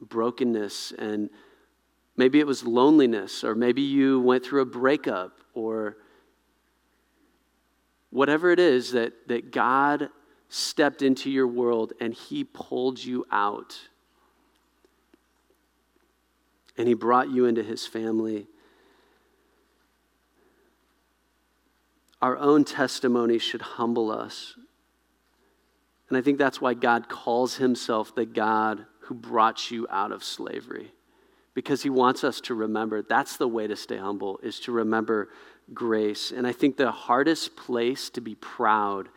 brokenness 0.00 0.94
and 0.98 1.28
maybe 2.18 2.40
it 2.40 2.46
was 2.46 2.64
loneliness 2.64 3.44
or 3.44 3.54
maybe 3.54 3.80
you 3.80 4.20
went 4.20 4.44
through 4.44 4.60
a 4.60 4.66
breakup 4.66 5.38
or 5.54 5.96
whatever 8.10 8.50
it 8.50 8.58
is 8.58 8.92
that, 8.92 9.28
that 9.28 9.52
God 9.52 10.10
stepped 10.48 11.00
into 11.00 11.30
your 11.30 11.46
world 11.46 11.92
and 12.00 12.12
He 12.12 12.42
pulled 12.42 13.02
you 13.02 13.24
out 13.30 13.78
and 16.76 16.88
He 16.88 16.94
brought 16.94 17.30
you 17.30 17.46
into 17.46 17.62
His 17.62 17.86
family. 17.86 18.48
Our 22.20 22.36
own 22.36 22.64
testimony 22.64 23.38
should 23.38 23.62
humble 23.62 24.10
us. 24.10 24.56
And 26.08 26.18
I 26.18 26.22
think 26.22 26.38
that's 26.38 26.60
why 26.60 26.74
God 26.74 27.08
calls 27.08 27.56
Himself 27.56 28.12
the 28.12 28.26
God 28.26 28.86
who 29.02 29.14
brought 29.14 29.70
you 29.70 29.86
out 29.88 30.10
of 30.10 30.24
slavery 30.24 30.90
because 31.58 31.82
he 31.82 31.90
wants 31.90 32.22
us 32.22 32.40
to 32.40 32.54
remember 32.54 33.02
that's 33.02 33.36
the 33.36 33.48
way 33.48 33.66
to 33.66 33.74
stay 33.74 33.96
humble 33.96 34.38
is 34.44 34.60
to 34.60 34.70
remember 34.70 35.28
grace. 35.74 36.30
And 36.30 36.46
I 36.46 36.52
think 36.52 36.76
the 36.76 36.92
hardest 36.92 37.56
place 37.56 38.10
to 38.10 38.20
be 38.20 38.36
proud 38.36 39.08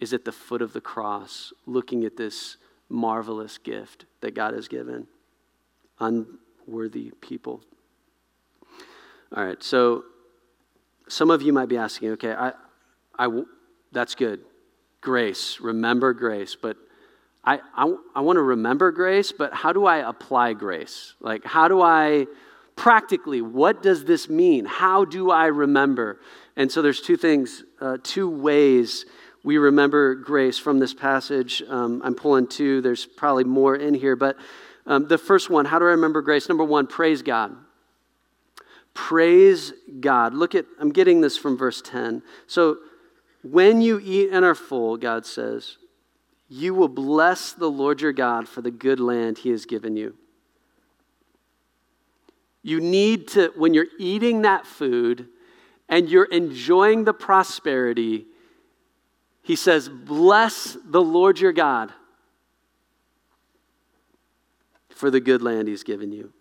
is 0.00 0.14
at 0.14 0.24
the 0.24 0.32
foot 0.32 0.62
of 0.62 0.72
the 0.72 0.80
cross, 0.80 1.52
looking 1.66 2.06
at 2.06 2.16
this 2.16 2.56
marvelous 2.88 3.58
gift 3.58 4.06
that 4.22 4.34
God 4.34 4.54
has 4.54 4.66
given 4.66 5.08
unworthy 6.00 7.12
people. 7.20 7.60
All 9.36 9.44
right, 9.44 9.62
so 9.62 10.04
some 11.06 11.30
of 11.30 11.42
you 11.42 11.52
might 11.52 11.68
be 11.68 11.76
asking, 11.76 12.12
okay, 12.12 12.32
I, 12.32 12.54
I, 13.18 13.42
that's 13.92 14.14
good. 14.14 14.40
Grace, 15.02 15.60
remember 15.60 16.14
grace, 16.14 16.56
but 16.56 16.78
I, 17.44 17.60
I, 17.74 17.94
I 18.14 18.20
want 18.20 18.36
to 18.36 18.42
remember 18.42 18.92
grace, 18.92 19.32
but 19.32 19.52
how 19.54 19.72
do 19.72 19.86
I 19.86 20.08
apply 20.08 20.52
grace? 20.52 21.14
Like, 21.20 21.44
how 21.44 21.68
do 21.68 21.80
I 21.80 22.26
practically, 22.76 23.42
what 23.42 23.82
does 23.82 24.04
this 24.04 24.28
mean? 24.28 24.64
How 24.64 25.04
do 25.04 25.30
I 25.30 25.46
remember? 25.46 26.20
And 26.56 26.70
so 26.70 26.82
there's 26.82 27.00
two 27.00 27.16
things, 27.16 27.64
uh, 27.80 27.98
two 28.02 28.28
ways 28.28 29.06
we 29.42 29.58
remember 29.58 30.14
grace 30.14 30.58
from 30.58 30.78
this 30.78 30.92
passage. 30.92 31.62
Um, 31.68 32.02
I'm 32.04 32.14
pulling 32.14 32.46
two, 32.46 32.80
there's 32.80 33.06
probably 33.06 33.44
more 33.44 33.74
in 33.74 33.94
here, 33.94 34.16
but 34.16 34.36
um, 34.86 35.08
the 35.08 35.18
first 35.18 35.48
one, 35.50 35.64
how 35.64 35.78
do 35.78 35.86
I 35.86 35.90
remember 35.90 36.20
grace? 36.22 36.48
Number 36.48 36.64
one, 36.64 36.86
praise 36.86 37.22
God. 37.22 37.56
Praise 38.92 39.72
God. 40.00 40.34
Look 40.34 40.54
at, 40.54 40.66
I'm 40.78 40.90
getting 40.90 41.20
this 41.20 41.36
from 41.38 41.56
verse 41.56 41.80
10. 41.80 42.22
So, 42.46 42.78
when 43.42 43.80
you 43.80 44.00
eat 44.04 44.28
and 44.32 44.44
are 44.44 44.54
full, 44.54 44.98
God 44.98 45.24
says, 45.24 45.78
you 46.50 46.74
will 46.74 46.88
bless 46.88 47.52
the 47.52 47.70
Lord 47.70 48.00
your 48.00 48.12
God 48.12 48.48
for 48.48 48.60
the 48.60 48.72
good 48.72 48.98
land 48.98 49.38
he 49.38 49.50
has 49.50 49.64
given 49.64 49.96
you. 49.96 50.16
You 52.62 52.80
need 52.80 53.28
to, 53.28 53.52
when 53.56 53.72
you're 53.72 53.86
eating 53.98 54.42
that 54.42 54.66
food 54.66 55.28
and 55.88 56.10
you're 56.10 56.24
enjoying 56.24 57.04
the 57.04 57.14
prosperity, 57.14 58.26
he 59.42 59.54
says, 59.54 59.88
Bless 59.88 60.76
the 60.84 61.00
Lord 61.00 61.38
your 61.38 61.52
God 61.52 61.92
for 64.88 65.08
the 65.08 65.20
good 65.20 65.42
land 65.42 65.68
he's 65.68 65.84
given 65.84 66.12
you. 66.12 66.32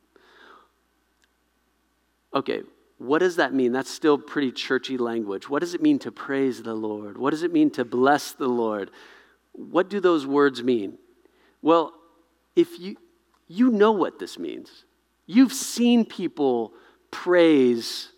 Okay, 2.33 2.63
what 2.97 3.19
does 3.19 3.35
that 3.35 3.53
mean? 3.53 3.71
That's 3.71 3.91
still 3.91 4.17
pretty 4.17 4.51
churchy 4.51 4.97
language. 4.97 5.47
What 5.47 5.59
does 5.59 5.75
it 5.75 5.81
mean 5.83 5.99
to 5.99 6.11
praise 6.11 6.63
the 6.63 6.73
Lord? 6.73 7.17
What 7.17 7.29
does 7.29 7.43
it 7.43 7.53
mean 7.53 7.69
to 7.71 7.85
bless 7.85 8.31
the 8.33 8.47
Lord? 8.47 8.89
What 9.59 9.89
do 9.89 9.99
those 9.99 10.25
words 10.25 10.63
mean? 10.63 10.97
Well, 11.61 11.93
if 12.55 12.79
you 12.79 12.95
you 13.49 13.71
know 13.71 13.91
what 13.91 14.19
this 14.19 14.39
means. 14.39 14.85
You've 15.25 15.53
seen 15.53 16.05
people 16.05 16.71
praise 17.11 18.09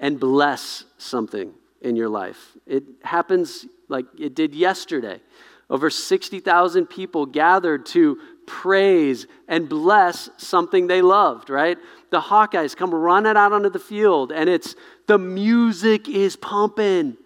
and 0.00 0.18
bless 0.18 0.84
something 0.98 1.52
in 1.82 1.94
your 1.94 2.08
life. 2.08 2.56
It 2.66 2.84
happens 3.02 3.66
like 3.88 4.06
it 4.18 4.34
did 4.34 4.54
yesterday. 4.54 5.20
Over 5.68 5.90
60,000 5.90 6.86
people 6.86 7.26
gathered 7.26 7.86
to 7.86 8.18
praise 8.46 9.26
and 9.46 9.68
bless 9.68 10.30
something 10.38 10.86
they 10.86 11.02
loved, 11.02 11.50
right? 11.50 11.78
The 12.10 12.20
Hawkeyes 12.20 12.74
come 12.74 12.94
running 12.94 13.36
out 13.36 13.52
onto 13.52 13.70
the 13.70 13.78
field 13.78 14.32
and 14.32 14.48
it's 14.48 14.74
the 15.06 15.18
music 15.18 16.08
is 16.08 16.36
pumping. 16.36 17.16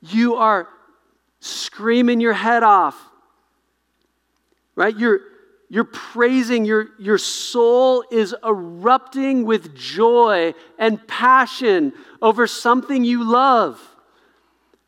You 0.00 0.36
are 0.36 0.68
screaming 1.42 2.20
your 2.20 2.32
head 2.32 2.62
off, 2.62 2.96
right? 4.76 4.96
You're 4.96 5.20
you're 5.68 5.84
praising, 5.84 6.66
your, 6.66 6.88
your 6.98 7.16
soul 7.16 8.04
is 8.10 8.34
erupting 8.44 9.46
with 9.46 9.74
joy 9.74 10.52
and 10.78 11.08
passion 11.08 11.94
over 12.20 12.46
something 12.46 13.04
you 13.04 13.24
love. 13.24 13.80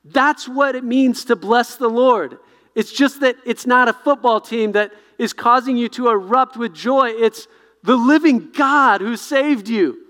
That's 0.05 0.47
what 0.47 0.75
it 0.75 0.85
means 0.85 1.25
to 1.25 1.37
bless 1.37 1.77
the 1.77 1.89
Lord. 1.89 2.37
It's 2.75 2.93
just 2.93 3.21
that 3.21 3.37
it's 3.47 3.67
not 3.67 3.89
a 3.89 3.95
football 3.95 4.43
team 4.43 4.73
that 4.73 4.93
is 5.17 5.33
causing 5.33 5.79
you 5.79 5.89
to 5.89 6.11
erupt 6.11 6.59
with 6.59 6.75
joy. 6.75 7.13
It's 7.13 7.49
the 7.83 7.97
living 7.97 8.51
God 8.53 9.01
who 9.01 9.17
saved 9.17 9.71
you. 9.71 10.05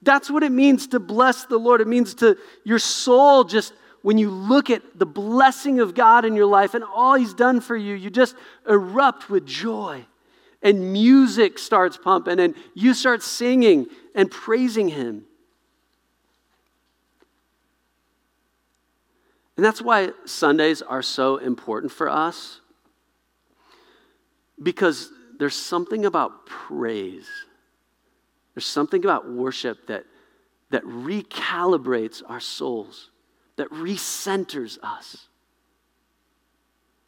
That's 0.00 0.30
what 0.30 0.44
it 0.44 0.52
means 0.52 0.86
to 0.88 1.00
bless 1.00 1.44
the 1.46 1.58
Lord. 1.58 1.80
It 1.80 1.88
means 1.88 2.14
to 2.16 2.38
your 2.62 2.78
soul 2.78 3.42
just 3.42 3.72
when 4.04 4.18
you 4.18 4.28
look 4.28 4.68
at 4.68 4.82
the 4.98 5.06
blessing 5.06 5.80
of 5.80 5.94
God 5.94 6.26
in 6.26 6.36
your 6.36 6.44
life 6.44 6.74
and 6.74 6.84
all 6.84 7.14
He's 7.14 7.32
done 7.32 7.62
for 7.62 7.74
you, 7.74 7.94
you 7.94 8.10
just 8.10 8.36
erupt 8.68 9.30
with 9.30 9.46
joy. 9.46 10.04
And 10.62 10.92
music 10.92 11.58
starts 11.58 11.96
pumping, 11.96 12.38
and 12.38 12.54
you 12.74 12.92
start 12.92 13.22
singing 13.22 13.86
and 14.14 14.30
praising 14.30 14.88
Him. 14.88 15.24
And 19.56 19.64
that's 19.64 19.80
why 19.80 20.10
Sundays 20.26 20.82
are 20.82 21.00
so 21.00 21.38
important 21.38 21.90
for 21.90 22.10
us, 22.10 22.60
because 24.62 25.08
there's 25.38 25.56
something 25.56 26.04
about 26.04 26.44
praise 26.44 27.26
There's 28.54 28.66
something 28.66 29.02
about 29.02 29.30
worship 29.30 29.86
that, 29.88 30.04
that 30.70 30.84
recalibrates 30.84 32.22
our 32.26 32.40
souls, 32.40 33.10
that 33.56 33.70
recenters 33.70 34.78
us. 34.82 35.28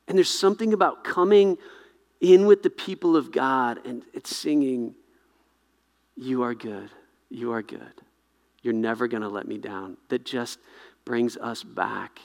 And 0.09 0.17
there's 0.17 0.31
something 0.31 0.73
about 0.73 1.05
coming 1.05 1.59
in 2.21 2.47
with 2.47 2.63
the 2.63 2.71
people 2.71 3.17
of 3.17 3.33
God 3.33 3.85
and 3.85 4.03
it's 4.15 4.35
singing, 4.35 4.95
You 6.17 6.43
are 6.43 6.55
good, 6.55 6.91
you 7.29 7.53
are 7.53 7.63
good. 7.63 7.81
You're 8.63 8.75
never 8.75 9.07
going 9.07 9.23
to 9.23 9.29
let 9.29 9.47
me 9.47 9.59
down. 9.59 9.97
That 10.09 10.25
just 10.25 10.59
brings 11.05 11.37
us 11.37 11.63
back. 11.63 12.19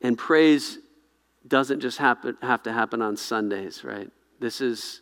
And 0.00 0.18
praise 0.18 0.78
doesn't 1.46 1.80
just 1.80 1.98
happen, 1.98 2.36
have 2.42 2.62
to 2.64 2.72
happen 2.72 3.02
on 3.02 3.16
Sundays, 3.16 3.84
right? 3.84 4.10
This 4.40 4.60
is 4.60 5.01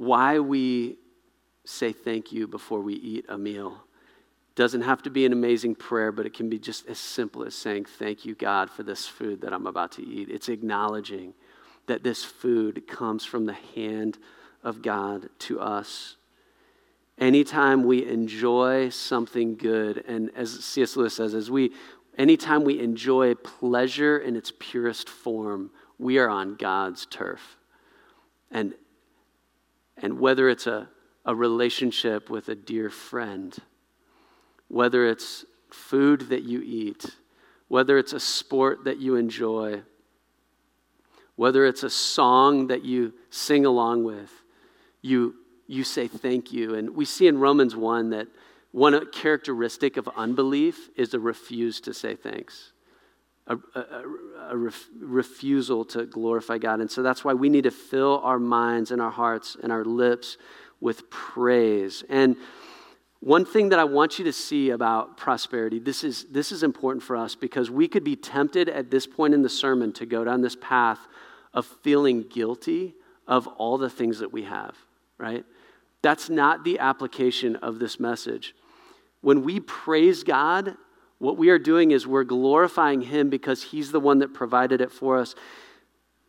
why 0.00 0.38
we 0.38 0.96
say 1.66 1.92
thank 1.92 2.32
you 2.32 2.46
before 2.46 2.80
we 2.80 2.94
eat 2.94 3.26
a 3.28 3.36
meal. 3.36 3.84
Doesn't 4.54 4.80
have 4.80 5.02
to 5.02 5.10
be 5.10 5.26
an 5.26 5.32
amazing 5.34 5.74
prayer, 5.74 6.10
but 6.10 6.24
it 6.24 6.32
can 6.32 6.48
be 6.48 6.58
just 6.58 6.88
as 6.88 6.98
simple 6.98 7.44
as 7.44 7.54
saying, 7.54 7.84
Thank 7.84 8.24
you, 8.24 8.34
God, 8.34 8.70
for 8.70 8.82
this 8.82 9.06
food 9.06 9.42
that 9.42 9.52
I'm 9.52 9.66
about 9.66 9.92
to 9.92 10.02
eat. 10.02 10.30
It's 10.30 10.48
acknowledging 10.48 11.34
that 11.86 12.02
this 12.02 12.24
food 12.24 12.88
comes 12.88 13.26
from 13.26 13.44
the 13.44 13.56
hand 13.74 14.16
of 14.64 14.80
God 14.80 15.28
to 15.40 15.60
us. 15.60 16.16
Anytime 17.18 17.84
we 17.84 18.08
enjoy 18.08 18.88
something 18.88 19.54
good, 19.54 20.02
and 20.08 20.30
as 20.34 20.64
C.S. 20.64 20.96
Lewis 20.96 21.16
says, 21.16 21.34
as 21.34 21.50
we, 21.50 21.72
anytime 22.16 22.64
we 22.64 22.80
enjoy 22.80 23.34
pleasure 23.34 24.16
in 24.16 24.34
its 24.34 24.50
purest 24.58 25.10
form, 25.10 25.70
we 25.98 26.16
are 26.16 26.30
on 26.30 26.54
God's 26.54 27.04
turf. 27.04 27.58
And, 28.50 28.72
and 30.00 30.18
whether 30.18 30.48
it's 30.48 30.66
a, 30.66 30.88
a 31.24 31.34
relationship 31.34 32.30
with 32.30 32.48
a 32.48 32.54
dear 32.54 32.90
friend, 32.90 33.56
whether 34.68 35.06
it's 35.06 35.44
food 35.70 36.28
that 36.30 36.42
you 36.42 36.62
eat, 36.62 37.16
whether 37.68 37.98
it's 37.98 38.12
a 38.12 38.20
sport 38.20 38.84
that 38.84 38.98
you 38.98 39.16
enjoy, 39.16 39.82
whether 41.36 41.64
it's 41.64 41.82
a 41.82 41.90
song 41.90 42.66
that 42.66 42.84
you 42.84 43.14
sing 43.30 43.64
along 43.64 44.04
with, 44.04 44.30
you, 45.02 45.34
you 45.66 45.84
say 45.84 46.08
thank 46.08 46.52
you. 46.52 46.74
And 46.74 46.94
we 46.94 47.04
see 47.04 47.26
in 47.26 47.38
Romans 47.38 47.74
1 47.74 48.10
that 48.10 48.28
one 48.72 49.10
characteristic 49.10 49.96
of 49.96 50.08
unbelief 50.16 50.90
is 50.96 51.14
a 51.14 51.20
refuse 51.20 51.80
to 51.82 51.94
say 51.94 52.14
thanks, 52.14 52.69
a, 53.50 53.58
a, 53.78 54.02
a 54.50 54.56
ref, 54.56 54.86
refusal 54.98 55.84
to 55.86 56.06
glorify 56.06 56.58
God. 56.58 56.80
And 56.80 56.90
so 56.90 57.02
that's 57.02 57.24
why 57.24 57.34
we 57.34 57.48
need 57.48 57.64
to 57.64 57.70
fill 57.70 58.20
our 58.22 58.38
minds 58.38 58.90
and 58.90 59.02
our 59.02 59.10
hearts 59.10 59.56
and 59.62 59.72
our 59.72 59.84
lips 59.84 60.36
with 60.80 61.10
praise. 61.10 62.04
And 62.08 62.36
one 63.20 63.44
thing 63.44 63.68
that 63.68 63.78
I 63.78 63.84
want 63.84 64.18
you 64.18 64.24
to 64.24 64.32
see 64.32 64.70
about 64.70 65.18
prosperity, 65.18 65.78
this 65.78 66.04
is, 66.04 66.24
this 66.30 66.52
is 66.52 66.62
important 66.62 67.02
for 67.02 67.16
us 67.16 67.34
because 67.34 67.70
we 67.70 67.86
could 67.86 68.04
be 68.04 68.16
tempted 68.16 68.68
at 68.68 68.90
this 68.90 69.06
point 69.06 69.34
in 69.34 69.42
the 69.42 69.48
sermon 69.50 69.92
to 69.94 70.06
go 70.06 70.24
down 70.24 70.40
this 70.40 70.56
path 70.56 71.00
of 71.52 71.66
feeling 71.66 72.22
guilty 72.22 72.94
of 73.26 73.46
all 73.46 73.76
the 73.76 73.90
things 73.90 74.20
that 74.20 74.32
we 74.32 74.44
have, 74.44 74.74
right? 75.18 75.44
That's 76.02 76.30
not 76.30 76.64
the 76.64 76.78
application 76.78 77.56
of 77.56 77.78
this 77.78 78.00
message. 78.00 78.54
When 79.20 79.42
we 79.42 79.60
praise 79.60 80.24
God, 80.24 80.76
what 81.20 81.36
we 81.36 81.50
are 81.50 81.58
doing 81.58 81.92
is 81.92 82.06
we're 82.06 82.24
glorifying 82.24 83.02
Him 83.02 83.30
because 83.30 83.62
He's 83.62 83.92
the 83.92 84.00
one 84.00 84.18
that 84.18 84.34
provided 84.34 84.80
it 84.80 84.90
for 84.90 85.18
us. 85.18 85.36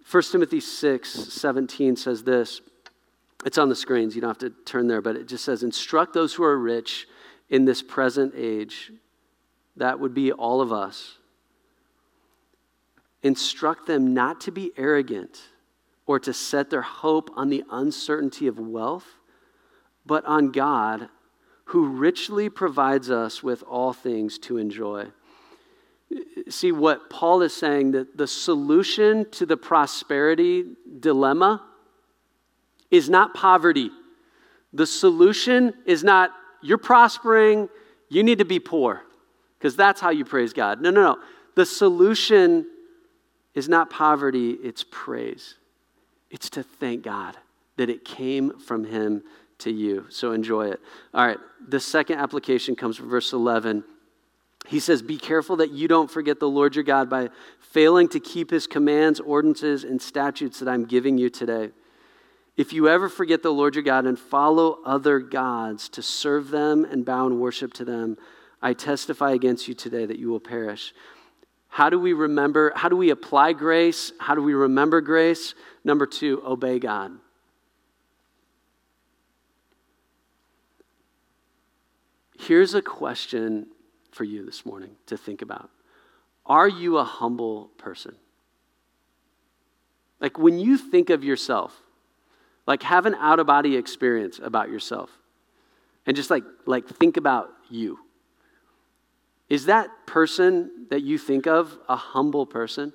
1 0.10 0.23
Timothy 0.32 0.60
6 0.60 1.10
17 1.10 1.95
says 1.95 2.23
this 2.23 2.62
it's 3.45 3.58
on 3.58 3.69
the 3.69 3.75
screens. 3.75 4.15
You 4.15 4.21
don't 4.21 4.30
have 4.30 4.38
to 4.39 4.51
turn 4.65 4.88
there, 4.88 5.01
but 5.01 5.15
it 5.15 5.27
just 5.27 5.43
says, 5.43 5.63
Instruct 5.63 6.13
those 6.13 6.34
who 6.34 6.43
are 6.43 6.58
rich 6.58 7.08
in 7.49 7.65
this 7.65 7.82
present 7.82 8.34
age. 8.36 8.91
That 9.77 9.99
would 9.99 10.13
be 10.13 10.32
all 10.32 10.62
of 10.62 10.71
us. 10.71 11.17
Instruct 13.23 13.88
them 13.88 14.13
not 14.13 14.41
to 14.41 14.51
be 14.51 14.71
arrogant 14.77 15.39
or 16.06 16.19
to 16.19 16.34
set 16.34 16.69
their 16.69 16.82
hope 16.82 17.30
on 17.36 17.49
the 17.49 17.63
uncertainty 17.71 18.47
of 18.47 18.60
wealth, 18.60 19.06
but 20.06 20.25
on 20.25 20.51
God, 20.51 21.10
who 21.71 21.88
richly 21.88 22.49
provides 22.49 23.10
us 23.10 23.41
with 23.41 23.63
all 23.63 23.93
things 23.93 24.38
to 24.38 24.57
enjoy. 24.57 25.05
See 26.49 26.73
what 26.73 27.10
Paul 27.10 27.41
is 27.43 27.55
saying 27.55 27.91
that 27.91 28.17
the 28.17 28.27
solution 28.27 29.29
to 29.31 29.45
the 29.45 29.55
prosperity 29.55 30.65
dilemma 30.99 31.63
is 32.89 33.10
not 33.10 33.34
poverty. 33.34 33.89
The 34.73 34.86
solution 34.86 35.73
is 35.86 36.03
not 36.03 36.31
you're 36.62 36.77
prospering, 36.77 37.69
you 38.10 38.21
need 38.21 38.39
to 38.39 38.45
be 38.45 38.60
poor, 38.60 39.01
because 39.57 39.77
that's 39.77 40.01
how 40.01 40.10
you 40.10 40.25
praise 40.25 40.51
God. 40.51 40.81
No, 40.81 40.91
no, 40.91 41.01
no. 41.01 41.17
The 41.55 41.65
solution 41.65 42.67
is 43.55 43.69
not 43.69 43.89
poverty, 43.89 44.51
it's 44.62 44.84
praise. 44.91 45.55
It's 46.29 46.49
to 46.49 46.63
thank 46.63 47.03
God 47.03 47.38
that 47.77 47.89
it 47.89 48.03
came 48.03 48.60
from 48.60 48.84
Him 48.84 49.23
to 49.62 49.71
you. 49.71 50.06
So 50.10 50.32
enjoy 50.32 50.69
it. 50.69 50.80
All 51.13 51.26
right, 51.26 51.38
the 51.67 51.80
second 51.80 52.19
application 52.19 52.76
comes 52.76 52.97
from 52.97 53.10
verse 53.10 53.34
11. 53.34 53.84
He 54.67 54.80
says, 54.80 55.02
Be 55.02 55.17
careful 55.17 55.58
that 55.58 55.71
you 55.71 55.88
don't 55.88 56.10
forget 56.10 56.39
the 56.39 56.50
Lord 56.50 56.76
your 56.76 56.84
God 56.84 57.10
by 57.10 57.30
failing 57.60 58.08
to 58.10 58.19
keep 58.19 58.52
his 58.52 58.67
commands, 58.67 59.19
ordinances, 59.19 59.84
and 59.84 60.02
statutes 60.02 60.60
that 60.60 60.69
I'm 60.69 60.86
giving 60.86 61.17
you 61.17 61.30
today. 61.30 61.71
If 62.58 62.74
you 62.74 62.88
ever 62.88 63.10
forget 63.10 63.41
the 63.41 63.52
Lord 63.52 63.76
your 63.76 63.84
God 63.84 64.06
and 64.06 64.19
follow 64.19 64.80
other 64.86 65.19
gods 65.19 65.89
to 65.89 66.02
serve 66.02 66.50
them 66.50 66.86
and 66.86 67.06
bow 67.06 67.28
in 67.28 67.39
worship 67.39 67.74
to 67.76 67.86
them, 67.86 68.17
I 68.62 68.74
testify 68.74 69.32
against 69.32 69.67
you 69.67 69.74
today 69.74 70.06
that 70.06 70.19
you 70.19 70.30
will 70.30 70.39
perish. 70.39 70.93
How 71.69 71.89
do 71.89 71.97
we 71.97 72.13
remember? 72.13 72.74
How 72.76 72.89
do 72.89 72.97
we 72.97 73.10
apply 73.10 73.54
grace? 73.54 74.12
How 74.19 74.36
do 74.36 74.43
we 74.43 74.54
remember 74.54 75.00
grace? 75.00 75.56
Number 75.84 76.06
two, 76.06 76.43
obey 76.45 76.80
God. 76.80 77.13
Here's 82.47 82.73
a 82.73 82.82
question 82.82 83.67
for 84.12 84.23
you 84.23 84.43
this 84.43 84.65
morning 84.65 84.95
to 85.06 85.15
think 85.15 85.43
about 85.43 85.69
Are 86.45 86.67
you 86.67 86.97
a 86.97 87.04
humble 87.04 87.69
person? 87.77 88.15
Like 90.19 90.39
when 90.39 90.58
you 90.58 90.77
think 90.77 91.12
of 91.12 91.23
yourself, 91.23 91.80
like 92.65 92.82
have 92.84 93.06
an 93.06 93.13
out 93.15 93.39
of 93.39 93.45
body 93.45 93.75
experience 93.75 94.39
about 94.41 94.69
yourself. 94.69 95.12
And 96.08 96.15
just 96.15 96.32
like 96.32 96.43
like 96.65 96.88
think 96.88 97.17
about 97.17 97.51
you. 97.69 97.99
Is 99.47 99.65
that 99.65 99.89
person 100.08 100.88
that 100.89 101.04
you 101.04 101.19
think 101.19 101.45
of 101.45 101.77
a 101.88 101.95
humble 101.95 102.47
person? 102.47 102.91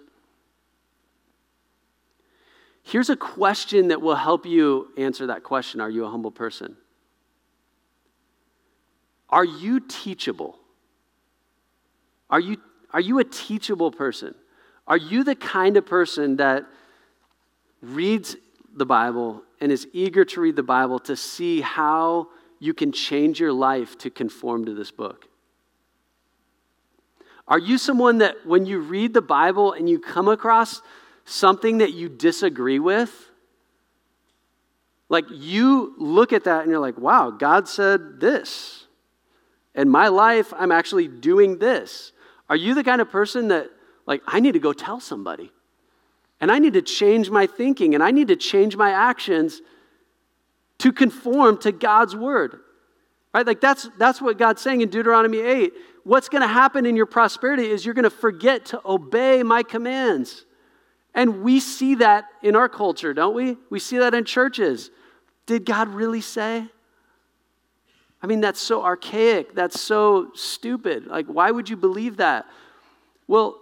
Here's 2.82 3.10
a 3.10 3.16
question 3.16 3.88
that 3.88 4.02
will 4.02 4.16
help 4.16 4.44
you 4.44 4.88
answer 4.96 5.28
that 5.28 5.44
question 5.44 5.80
Are 5.80 5.90
you 5.90 6.04
a 6.04 6.10
humble 6.10 6.32
person? 6.32 6.76
Are 9.28 9.44
you 9.44 9.80
teachable? 9.80 10.58
Are 12.30 12.40
you, 12.40 12.58
are 12.92 13.00
you 13.00 13.18
a 13.18 13.24
teachable 13.24 13.90
person? 13.90 14.34
Are 14.86 14.96
you 14.96 15.24
the 15.24 15.34
kind 15.34 15.76
of 15.76 15.86
person 15.86 16.36
that 16.36 16.64
reads 17.82 18.36
the 18.74 18.86
Bible 18.86 19.42
and 19.60 19.72
is 19.72 19.86
eager 19.92 20.24
to 20.24 20.40
read 20.40 20.56
the 20.56 20.62
Bible 20.62 20.98
to 21.00 21.16
see 21.16 21.60
how 21.60 22.28
you 22.58 22.74
can 22.74 22.92
change 22.92 23.40
your 23.40 23.52
life 23.52 23.98
to 23.98 24.10
conform 24.10 24.64
to 24.66 24.74
this 24.74 24.90
book? 24.90 25.26
Are 27.48 27.58
you 27.58 27.78
someone 27.78 28.18
that 28.18 28.44
when 28.44 28.66
you 28.66 28.80
read 28.80 29.14
the 29.14 29.22
Bible 29.22 29.72
and 29.72 29.88
you 29.88 30.00
come 30.00 30.28
across 30.28 30.82
something 31.24 31.78
that 31.78 31.92
you 31.92 32.08
disagree 32.08 32.78
with, 32.78 33.30
like 35.08 35.24
you 35.30 35.94
look 35.98 36.32
at 36.32 36.44
that 36.44 36.62
and 36.62 36.70
you're 36.70 36.80
like, 36.80 36.98
wow, 36.98 37.30
God 37.30 37.68
said 37.68 38.20
this. 38.20 38.85
In 39.76 39.88
my 39.88 40.08
life, 40.08 40.52
I'm 40.56 40.72
actually 40.72 41.06
doing 41.06 41.58
this. 41.58 42.12
Are 42.48 42.56
you 42.56 42.74
the 42.74 42.82
kind 42.82 43.00
of 43.00 43.10
person 43.10 43.48
that, 43.48 43.68
like, 44.06 44.22
I 44.26 44.40
need 44.40 44.52
to 44.52 44.58
go 44.58 44.72
tell 44.72 44.98
somebody? 44.98 45.52
And 46.40 46.50
I 46.50 46.58
need 46.58 46.74
to 46.74 46.82
change 46.82 47.30
my 47.30 47.46
thinking 47.46 47.94
and 47.94 48.02
I 48.02 48.10
need 48.10 48.28
to 48.28 48.36
change 48.36 48.76
my 48.76 48.90
actions 48.90 49.62
to 50.78 50.92
conform 50.92 51.58
to 51.58 51.72
God's 51.72 52.14
word. 52.14 52.60
Right? 53.32 53.46
Like 53.46 53.60
that's 53.60 53.88
that's 53.98 54.20
what 54.20 54.38
God's 54.38 54.62
saying 54.62 54.80
in 54.80 54.88
Deuteronomy 54.88 55.40
8. 55.40 55.72
What's 56.04 56.28
going 56.28 56.42
to 56.42 56.48
happen 56.48 56.86
in 56.86 56.96
your 56.96 57.06
prosperity 57.06 57.66
is 57.66 57.84
you're 57.84 57.94
going 57.94 58.04
to 58.04 58.10
forget 58.10 58.66
to 58.66 58.80
obey 58.84 59.42
my 59.42 59.62
commands. 59.62 60.44
And 61.14 61.42
we 61.42 61.60
see 61.60 61.96
that 61.96 62.26
in 62.42 62.54
our 62.54 62.68
culture, 62.68 63.12
don't 63.12 63.34
we? 63.34 63.56
We 63.70 63.78
see 63.78 63.98
that 63.98 64.14
in 64.14 64.24
churches. 64.24 64.90
Did 65.46 65.64
God 65.64 65.88
really 65.88 66.20
say? 66.20 66.66
I 68.26 68.28
mean, 68.28 68.40
that's 68.40 68.58
so 68.58 68.82
archaic. 68.82 69.54
That's 69.54 69.80
so 69.80 70.32
stupid. 70.34 71.06
Like, 71.06 71.26
why 71.26 71.52
would 71.52 71.68
you 71.68 71.76
believe 71.76 72.16
that? 72.16 72.46
Well, 73.28 73.60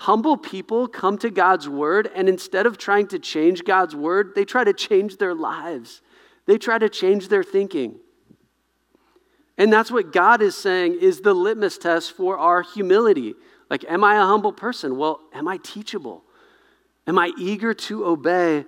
Humble 0.00 0.38
people 0.38 0.88
come 0.88 1.18
to 1.18 1.28
God's 1.28 1.68
word, 1.68 2.10
and 2.14 2.26
instead 2.26 2.64
of 2.64 2.78
trying 2.78 3.06
to 3.08 3.18
change 3.18 3.64
God's 3.64 3.94
word, 3.94 4.32
they 4.34 4.46
try 4.46 4.64
to 4.64 4.72
change 4.72 5.18
their 5.18 5.34
lives. 5.34 6.00
They 6.46 6.56
try 6.56 6.78
to 6.78 6.88
change 6.88 7.28
their 7.28 7.44
thinking. 7.44 7.96
And 9.58 9.70
that's 9.70 9.90
what 9.90 10.10
God 10.10 10.40
is 10.40 10.56
saying 10.56 10.96
is 11.02 11.20
the 11.20 11.34
litmus 11.34 11.76
test 11.76 12.12
for 12.12 12.38
our 12.38 12.62
humility. 12.62 13.34
Like, 13.68 13.84
am 13.90 14.02
I 14.02 14.16
a 14.16 14.24
humble 14.24 14.54
person? 14.54 14.96
Well, 14.96 15.20
am 15.34 15.46
I 15.46 15.58
teachable? 15.58 16.24
Am 17.06 17.18
I 17.18 17.32
eager 17.36 17.74
to 17.74 18.06
obey 18.06 18.64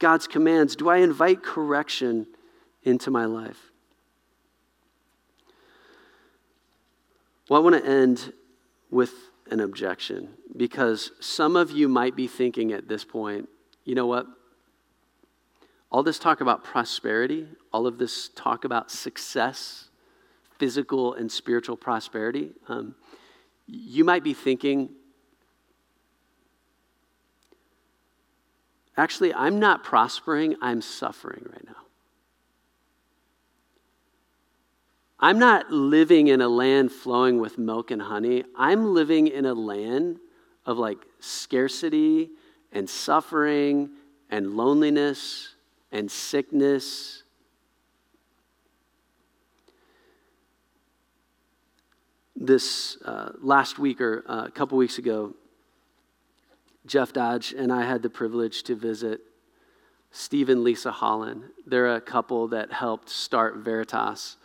God's 0.00 0.26
commands? 0.26 0.74
Do 0.74 0.88
I 0.88 0.96
invite 0.96 1.44
correction 1.44 2.26
into 2.82 3.10
my 3.10 3.24
life? 3.24 3.70
Well, 7.48 7.60
I 7.60 7.64
want 7.64 7.82
to 7.82 7.90
end 7.90 8.32
with 8.90 9.12
an 9.50 9.60
objection 9.60 10.28
because 10.56 11.10
some 11.20 11.56
of 11.56 11.70
you 11.70 11.88
might 11.88 12.14
be 12.14 12.28
thinking 12.28 12.72
at 12.72 12.88
this 12.88 13.04
point, 13.04 13.48
you 13.84 13.94
know 13.94 14.06
what? 14.06 14.26
All 15.90 16.04
this 16.04 16.18
talk 16.20 16.40
about 16.40 16.62
prosperity, 16.62 17.48
all 17.72 17.86
of 17.86 17.98
this 17.98 18.30
talk 18.36 18.64
about 18.64 18.90
success, 18.90 19.88
physical 20.58 21.14
and 21.14 21.30
spiritual 21.30 21.76
prosperity, 21.76 22.52
um, 22.68 22.94
you 23.66 24.04
might 24.04 24.22
be 24.22 24.34
thinking, 24.34 24.90
actually, 28.96 29.34
I'm 29.34 29.58
not 29.58 29.82
prospering, 29.82 30.54
I'm 30.60 30.82
suffering 30.82 31.46
right 31.50 31.64
now. 31.66 31.76
I'm 35.22 35.38
not 35.38 35.70
living 35.70 36.28
in 36.28 36.40
a 36.40 36.48
land 36.48 36.90
flowing 36.90 37.38
with 37.38 37.58
milk 37.58 37.90
and 37.90 38.00
honey. 38.00 38.42
I'm 38.56 38.94
living 38.94 39.26
in 39.26 39.44
a 39.44 39.52
land 39.52 40.18
of 40.64 40.78
like 40.78 40.98
scarcity 41.20 42.30
and 42.72 42.88
suffering 42.88 43.90
and 44.30 44.56
loneliness 44.56 45.56
and 45.92 46.10
sickness. 46.10 47.22
This 52.34 52.96
uh, 53.04 53.32
last 53.42 53.78
week 53.78 54.00
or 54.00 54.24
uh, 54.26 54.44
a 54.46 54.50
couple 54.50 54.78
weeks 54.78 54.96
ago, 54.96 55.34
Jeff 56.86 57.12
Dodge 57.12 57.52
and 57.52 57.70
I 57.70 57.82
had 57.82 58.00
the 58.00 58.08
privilege 58.08 58.62
to 58.62 58.74
visit 58.74 59.20
Steve 60.12 60.48
and 60.48 60.64
Lisa 60.64 60.90
Holland. 60.90 61.44
They're 61.66 61.94
a 61.94 62.00
couple 62.00 62.48
that 62.48 62.72
helped 62.72 63.10
start 63.10 63.56
Veritas 63.56 64.38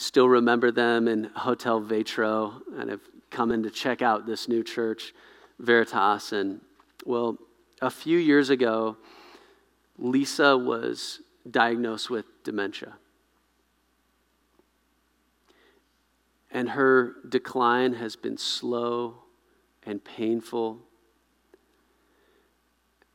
still 0.00 0.28
remember 0.28 0.70
them 0.70 1.06
in 1.06 1.24
Hotel 1.24 1.78
Vetro 1.80 2.62
and 2.78 2.88
have 2.88 3.02
come 3.28 3.52
in 3.52 3.62
to 3.62 3.70
check 3.70 4.00
out 4.00 4.26
this 4.26 4.48
new 4.48 4.64
church, 4.64 5.12
Veritas. 5.58 6.32
And 6.32 6.62
well, 7.04 7.36
a 7.82 7.90
few 7.90 8.16
years 8.16 8.48
ago, 8.48 8.96
Lisa 9.98 10.56
was 10.56 11.20
diagnosed 11.48 12.08
with 12.08 12.24
dementia. 12.44 12.94
And 16.50 16.70
her 16.70 17.16
decline 17.28 17.92
has 17.94 18.16
been 18.16 18.38
slow 18.38 19.16
and 19.84 20.02
painful. 20.02 20.78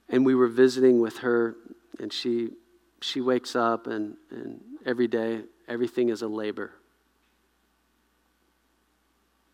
And 0.07 0.23
we 0.23 0.35
were 0.35 0.47
visiting 0.47 1.01
with 1.01 1.17
her, 1.17 1.55
and 1.99 2.13
she, 2.13 2.51
she 3.01 3.21
wakes 3.21 3.55
up, 3.55 3.87
and, 3.87 4.17
and 4.29 4.61
every 4.85 5.07
day 5.07 5.41
everything 5.67 6.09
is 6.09 6.21
a 6.21 6.27
labor. 6.27 6.71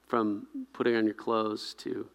From 0.07 0.47
putting 0.73 0.95
on 0.95 1.05
your 1.05 1.13
clothes 1.13 1.73
to 1.79 2.07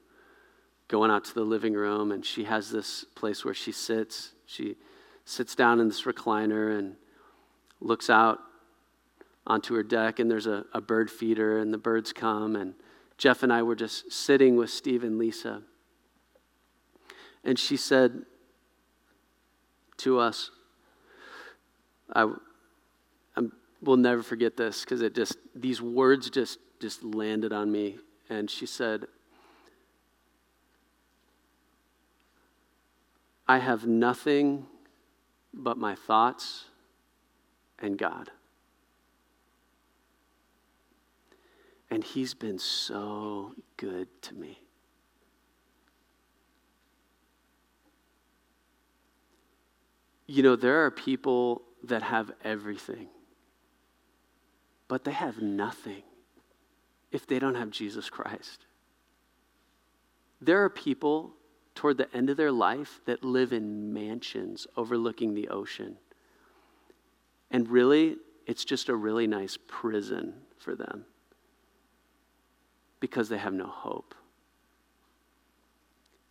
going 0.89 1.11
out 1.11 1.25
to 1.25 1.35
the 1.35 1.43
living 1.43 1.75
room, 1.75 2.13
and 2.13 2.25
she 2.25 2.45
has 2.45 2.71
this 2.71 3.05
place 3.15 3.45
where 3.45 3.55
she 3.55 3.73
sits. 3.73 4.33
She 4.47 4.77
sits 5.25 5.55
down 5.55 5.81
in 5.81 5.89
this 5.89 6.03
recliner 6.03 6.79
and 6.79 6.97
looks 7.81 8.09
out 8.09 8.39
onto 9.47 9.75
her 9.75 9.83
deck, 9.83 10.19
and 10.19 10.31
there's 10.31 10.47
a, 10.47 10.65
a 10.73 10.81
bird 10.81 11.11
feeder, 11.11 11.59
and 11.59 11.73
the 11.73 11.79
birds 11.79 12.13
come. 12.13 12.57
And 12.57 12.75
Jeff 13.19 13.43
and 13.43 13.53
I 13.53 13.63
were 13.63 13.75
just 13.75 14.13
sitting 14.13 14.57
with 14.57 14.71
Steve 14.71 15.03
and 15.03 15.19
Lisa. 15.19 15.63
And 17.45 17.59
she 17.59 17.77
said 17.77 18.23
to 19.99 20.19
us, 20.19 20.51
I, 22.15 22.33
will 23.87 23.97
never 23.97 24.23
forget 24.23 24.57
this 24.57 24.81
because 24.83 25.01
it 25.03 25.15
just, 25.15 25.37
these 25.55 25.81
words 25.81 26.29
just, 26.31 26.59
just 26.81 27.03
landed 27.03 27.53
on 27.53 27.71
me. 27.71 27.99
And 28.29 28.51
she 28.51 28.67
said, 28.67 29.07
I 33.49 33.59
have 33.59 33.87
nothing 33.87 34.67
but 35.55 35.79
my 35.79 35.95
thoughts 35.95 36.65
and 37.79 37.97
God. 37.97 38.31
And 41.91 42.03
He's 42.03 42.35
been 42.35 42.59
so 42.59 43.53
good 43.77 44.09
to 44.23 44.35
me. 44.35 44.59
You 50.27 50.43
know, 50.43 50.57
there 50.57 50.85
are 50.85 50.91
people 50.91 51.63
that 51.85 52.03
have 52.03 52.33
everything 52.43 53.07
but 54.89 55.05
they 55.05 55.13
have 55.13 55.41
nothing 55.41 56.03
if 57.11 57.27
they 57.27 57.39
don't 57.39 57.55
have 57.55 57.71
Jesus 57.71 58.11
Christ. 58.11 58.67
There 60.41 60.63
are 60.63 60.71
people 60.71 61.33
toward 61.75 61.99
the 61.99 62.15
end 62.15 62.31
of 62.31 62.37
their 62.37 62.53
life 62.53 63.01
that 63.07 63.25
live 63.25 63.53
in 63.53 63.93
mansions 63.93 64.67
overlooking 64.77 65.35
the 65.35 65.49
ocean. 65.49 65.97
And 67.51 67.69
really, 67.69 68.17
it's 68.47 68.65
just 68.65 68.89
a 68.89 68.95
really 68.95 69.27
nice 69.27 69.59
prison 69.69 70.35
for 70.59 70.75
them 70.75 71.05
because 73.01 73.29
they 73.29 73.39
have 73.39 73.53
no 73.53 73.67
hope. 73.67 74.15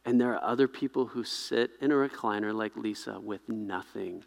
And 0.03 0.21
there 0.21 0.33
are 0.33 0.43
other 0.43 0.67
people 0.67 1.07
who 1.07 1.23
sit 1.23 1.71
in 1.81 1.91
a 1.91 1.95
recliner 1.95 2.53
like 2.53 2.75
Lisa 2.75 3.19
with 3.19 3.49
nothing. 3.49 4.23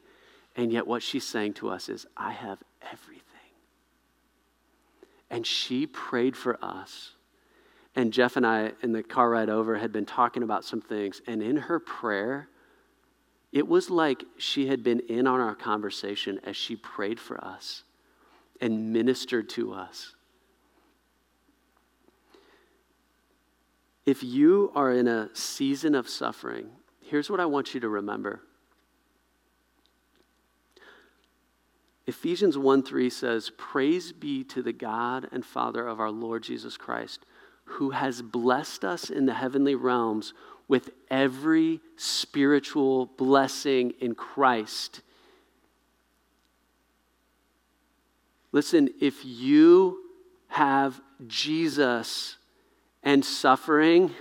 And 0.56 0.72
yet, 0.72 0.86
what 0.86 1.02
she's 1.02 1.24
saying 1.24 1.54
to 1.54 1.68
us 1.68 1.88
is, 1.88 2.06
I 2.16 2.32
have 2.32 2.58
everything. 2.82 3.22
And 5.30 5.46
she 5.46 5.86
prayed 5.86 6.36
for 6.36 6.62
us. 6.64 7.12
And 7.94 8.12
Jeff 8.12 8.36
and 8.36 8.46
I, 8.46 8.72
in 8.82 8.92
the 8.92 9.02
car 9.02 9.30
ride 9.30 9.48
over, 9.48 9.76
had 9.76 9.92
been 9.92 10.06
talking 10.06 10.42
about 10.42 10.64
some 10.64 10.80
things. 10.80 11.20
And 11.26 11.42
in 11.42 11.56
her 11.56 11.78
prayer, 11.78 12.48
it 13.52 13.66
was 13.66 13.90
like 13.90 14.24
she 14.36 14.68
had 14.68 14.82
been 14.82 15.00
in 15.08 15.26
on 15.26 15.40
our 15.40 15.54
conversation 15.54 16.40
as 16.44 16.56
she 16.56 16.76
prayed 16.76 17.18
for 17.18 17.42
us 17.42 17.82
and 18.60 18.92
ministered 18.92 19.48
to 19.50 19.72
us. 19.72 20.14
If 24.04 24.22
you 24.22 24.72
are 24.74 24.92
in 24.92 25.06
a 25.06 25.28
season 25.34 25.94
of 25.94 26.08
suffering, 26.08 26.70
here's 27.02 27.28
what 27.28 27.40
I 27.40 27.46
want 27.46 27.74
you 27.74 27.80
to 27.80 27.88
remember 27.88 28.42
Ephesians 32.08 32.56
1 32.56 32.84
3 32.84 33.10
says, 33.10 33.50
Praise 33.58 34.12
be 34.12 34.42
to 34.42 34.62
the 34.62 34.72
God 34.72 35.28
and 35.30 35.44
Father 35.44 35.86
of 35.86 36.00
our 36.00 36.10
Lord 36.10 36.42
Jesus 36.42 36.78
Christ, 36.78 37.26
who 37.64 37.90
has 37.90 38.22
blessed 38.22 38.82
us 38.82 39.10
in 39.10 39.26
the 39.26 39.34
heavenly 39.34 39.74
realms 39.74 40.32
with 40.68 40.88
every 41.10 41.80
spiritual 41.96 43.04
blessing 43.04 43.92
in 44.00 44.14
Christ. 44.14 45.02
Listen, 48.52 48.88
if 49.02 49.22
you 49.22 49.98
have 50.48 50.98
Jesus 51.26 52.38
and 53.02 53.22
suffering 53.22 54.14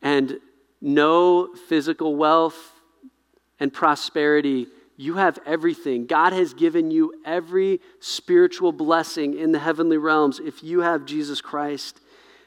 and 0.00 0.38
no 0.80 1.56
physical 1.56 2.14
wealth 2.14 2.70
and 3.58 3.72
prosperity, 3.72 4.68
you 5.02 5.14
have 5.14 5.38
everything. 5.44 6.06
God 6.06 6.32
has 6.32 6.54
given 6.54 6.92
you 6.92 7.12
every 7.24 7.80
spiritual 7.98 8.70
blessing 8.70 9.36
in 9.36 9.50
the 9.50 9.58
heavenly 9.58 9.98
realms 9.98 10.38
if 10.38 10.62
you 10.62 10.80
have 10.80 11.04
Jesus 11.04 11.40
Christ. 11.40 12.00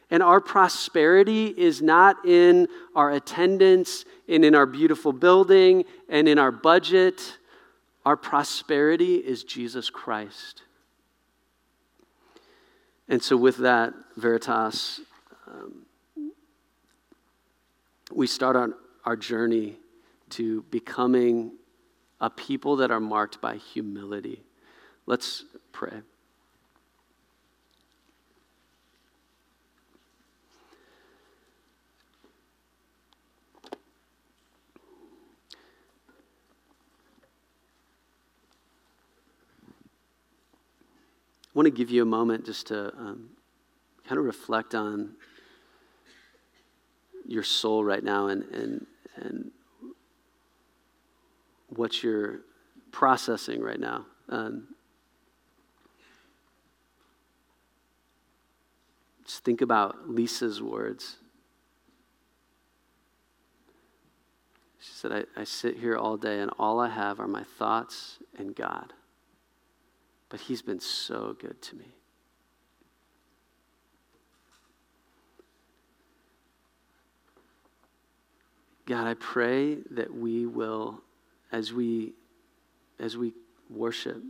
And 0.09 0.23
our 0.23 0.39
prosperity 0.39 1.47
is 1.47 1.81
not 1.81 2.25
in 2.25 2.67
our 2.95 3.11
attendance 3.11 4.05
and 4.29 4.45
in 4.45 4.55
our 4.55 4.65
beautiful 4.65 5.11
building 5.11 5.83
and 6.07 6.29
in 6.29 6.39
our 6.39 6.51
budget. 6.51 7.37
Our 8.05 8.15
prosperity 8.15 9.15
is 9.15 9.43
Jesus 9.43 9.89
Christ. 9.89 10.61
And 13.09 13.21
so, 13.21 13.35
with 13.35 13.57
that, 13.57 13.93
Veritas, 14.15 15.01
um, 15.47 15.85
we 18.13 18.27
start 18.27 18.55
on 18.55 18.73
our 19.03 19.17
journey 19.17 19.77
to 20.31 20.61
becoming 20.71 21.51
a 22.19 22.29
people 22.29 22.77
that 22.77 22.91
are 22.91 22.99
marked 22.99 23.41
by 23.41 23.57
humility. 23.57 24.43
Let's 25.05 25.45
pray. 25.71 26.01
I 41.55 41.57
want 41.57 41.67
to 41.67 41.71
give 41.71 41.89
you 41.89 42.01
a 42.01 42.05
moment 42.05 42.45
just 42.45 42.67
to 42.67 42.93
um, 42.97 43.29
kind 44.05 44.19
of 44.19 44.25
reflect 44.25 44.75
on 44.75 45.15
your 47.25 47.43
soul 47.43 47.83
right 47.83 48.03
now 48.03 48.27
and, 48.27 48.43
and, 48.53 48.85
and 49.15 49.51
what 51.77 52.03
you're 52.03 52.41
processing 52.91 53.61
right 53.61 53.79
now. 53.79 54.05
Um, 54.29 54.67
just 59.25 59.43
think 59.43 59.61
about 59.61 60.09
Lisa's 60.09 60.61
words. 60.61 61.17
She 64.79 64.91
said, 64.93 65.11
I, 65.11 65.41
I 65.41 65.43
sit 65.43 65.77
here 65.77 65.97
all 65.97 66.15
day 66.15 66.39
and 66.39 66.51
all 66.59 66.79
I 66.79 66.89
have 66.89 67.19
are 67.19 67.27
my 67.27 67.43
thoughts 67.43 68.19
and 68.37 68.55
God. 68.55 68.93
But 70.29 70.41
He's 70.41 70.61
been 70.61 70.79
so 70.79 71.35
good 71.39 71.61
to 71.63 71.75
me. 71.75 71.95
God, 78.85 79.07
I 79.07 79.15
pray 79.15 79.77
that 79.91 80.13
we 80.13 80.45
will, 80.45 81.01
as 81.51 81.73
we, 81.73 82.13
as 82.99 83.17
we 83.17 83.33
worship, 83.69 84.21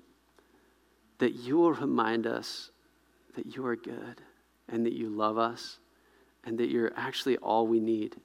that 1.20 1.34
you 1.34 1.58
will 1.58 1.74
remind 1.74 2.28
us 2.28 2.72
that 3.36 3.56
you 3.56 3.66
are 3.66 3.76
good 3.76 4.22
and 4.70 4.86
that 4.86 4.94
you 4.94 5.10
love 5.10 5.38
us 5.38 5.80
and 6.44 6.58
that 6.58 6.70
you're 6.70 6.92
actually 6.96 7.38
all 7.38 7.68
we 7.68 7.80
need. 7.80 8.16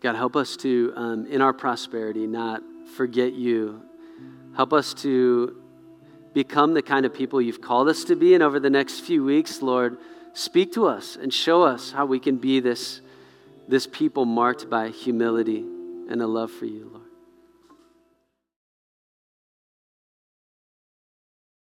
God, 0.00 0.16
help 0.16 0.34
us 0.34 0.56
to, 0.58 0.92
um, 0.96 1.26
in 1.26 1.42
our 1.42 1.52
prosperity, 1.52 2.26
not 2.26 2.62
forget 2.96 3.34
you. 3.34 3.82
Help 4.56 4.72
us 4.72 4.94
to 4.94 5.60
become 6.32 6.72
the 6.72 6.82
kind 6.82 7.04
of 7.04 7.12
people 7.12 7.40
you've 7.40 7.60
called 7.60 7.88
us 7.88 8.04
to 8.04 8.16
be. 8.16 8.32
And 8.34 8.42
over 8.42 8.58
the 8.58 8.70
next 8.70 9.00
few 9.00 9.22
weeks, 9.22 9.60
Lord, 9.60 9.98
speak 10.32 10.72
to 10.72 10.86
us 10.86 11.16
and 11.16 11.32
show 11.32 11.62
us 11.62 11.92
how 11.92 12.06
we 12.06 12.18
can 12.18 12.36
be 12.36 12.60
this, 12.60 13.00
this 13.68 13.86
people 13.86 14.24
marked 14.24 14.70
by 14.70 14.88
humility 14.88 15.60
and 16.08 16.22
a 16.22 16.26
love 16.26 16.50
for 16.50 16.66
you, 16.66 16.90
Lord. 16.92 17.09